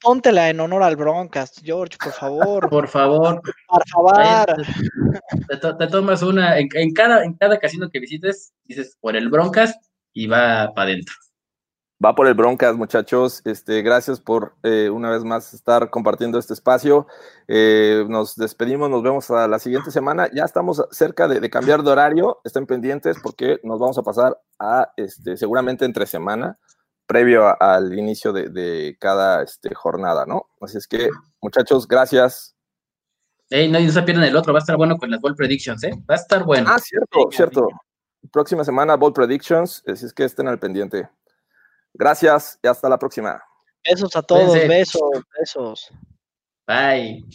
[0.00, 2.70] Póntela en honor al Broncas, George, por favor.
[2.70, 3.40] Por favor.
[3.68, 4.46] Por favor.
[5.78, 9.76] Te, tomas una, en, cada, en cada casino que visites, dices por el Broncas
[10.12, 11.14] y va para adentro.
[12.02, 13.42] Va por el Broncas, muchachos.
[13.44, 17.06] Este, gracias por eh, una vez más estar compartiendo este espacio.
[17.46, 20.30] Eh, nos despedimos, nos vemos a la siguiente semana.
[20.32, 22.40] Ya estamos cerca de, cambiar de horario.
[22.42, 26.58] Estén pendientes porque nos vamos a pasar a este, seguramente entre semana,
[27.10, 30.48] previo al inicio de, cada este, jornada, ¿no?
[30.60, 31.08] Así es que,
[31.40, 32.54] muchachos, gracias.
[33.50, 35.82] Ey, no, no se pierdan el otro, va a estar bueno con las Ball Predictions,
[35.82, 35.90] ¿eh?
[36.08, 36.70] Va a estar bueno.
[36.72, 37.66] Ah, cierto, cierto.
[38.30, 41.08] Próxima semana, Ball Predictions, así es que estén al pendiente.
[41.92, 43.42] Gracias y hasta la próxima.
[43.84, 45.90] Besos a todos, besos, besos.
[46.64, 47.26] Bye.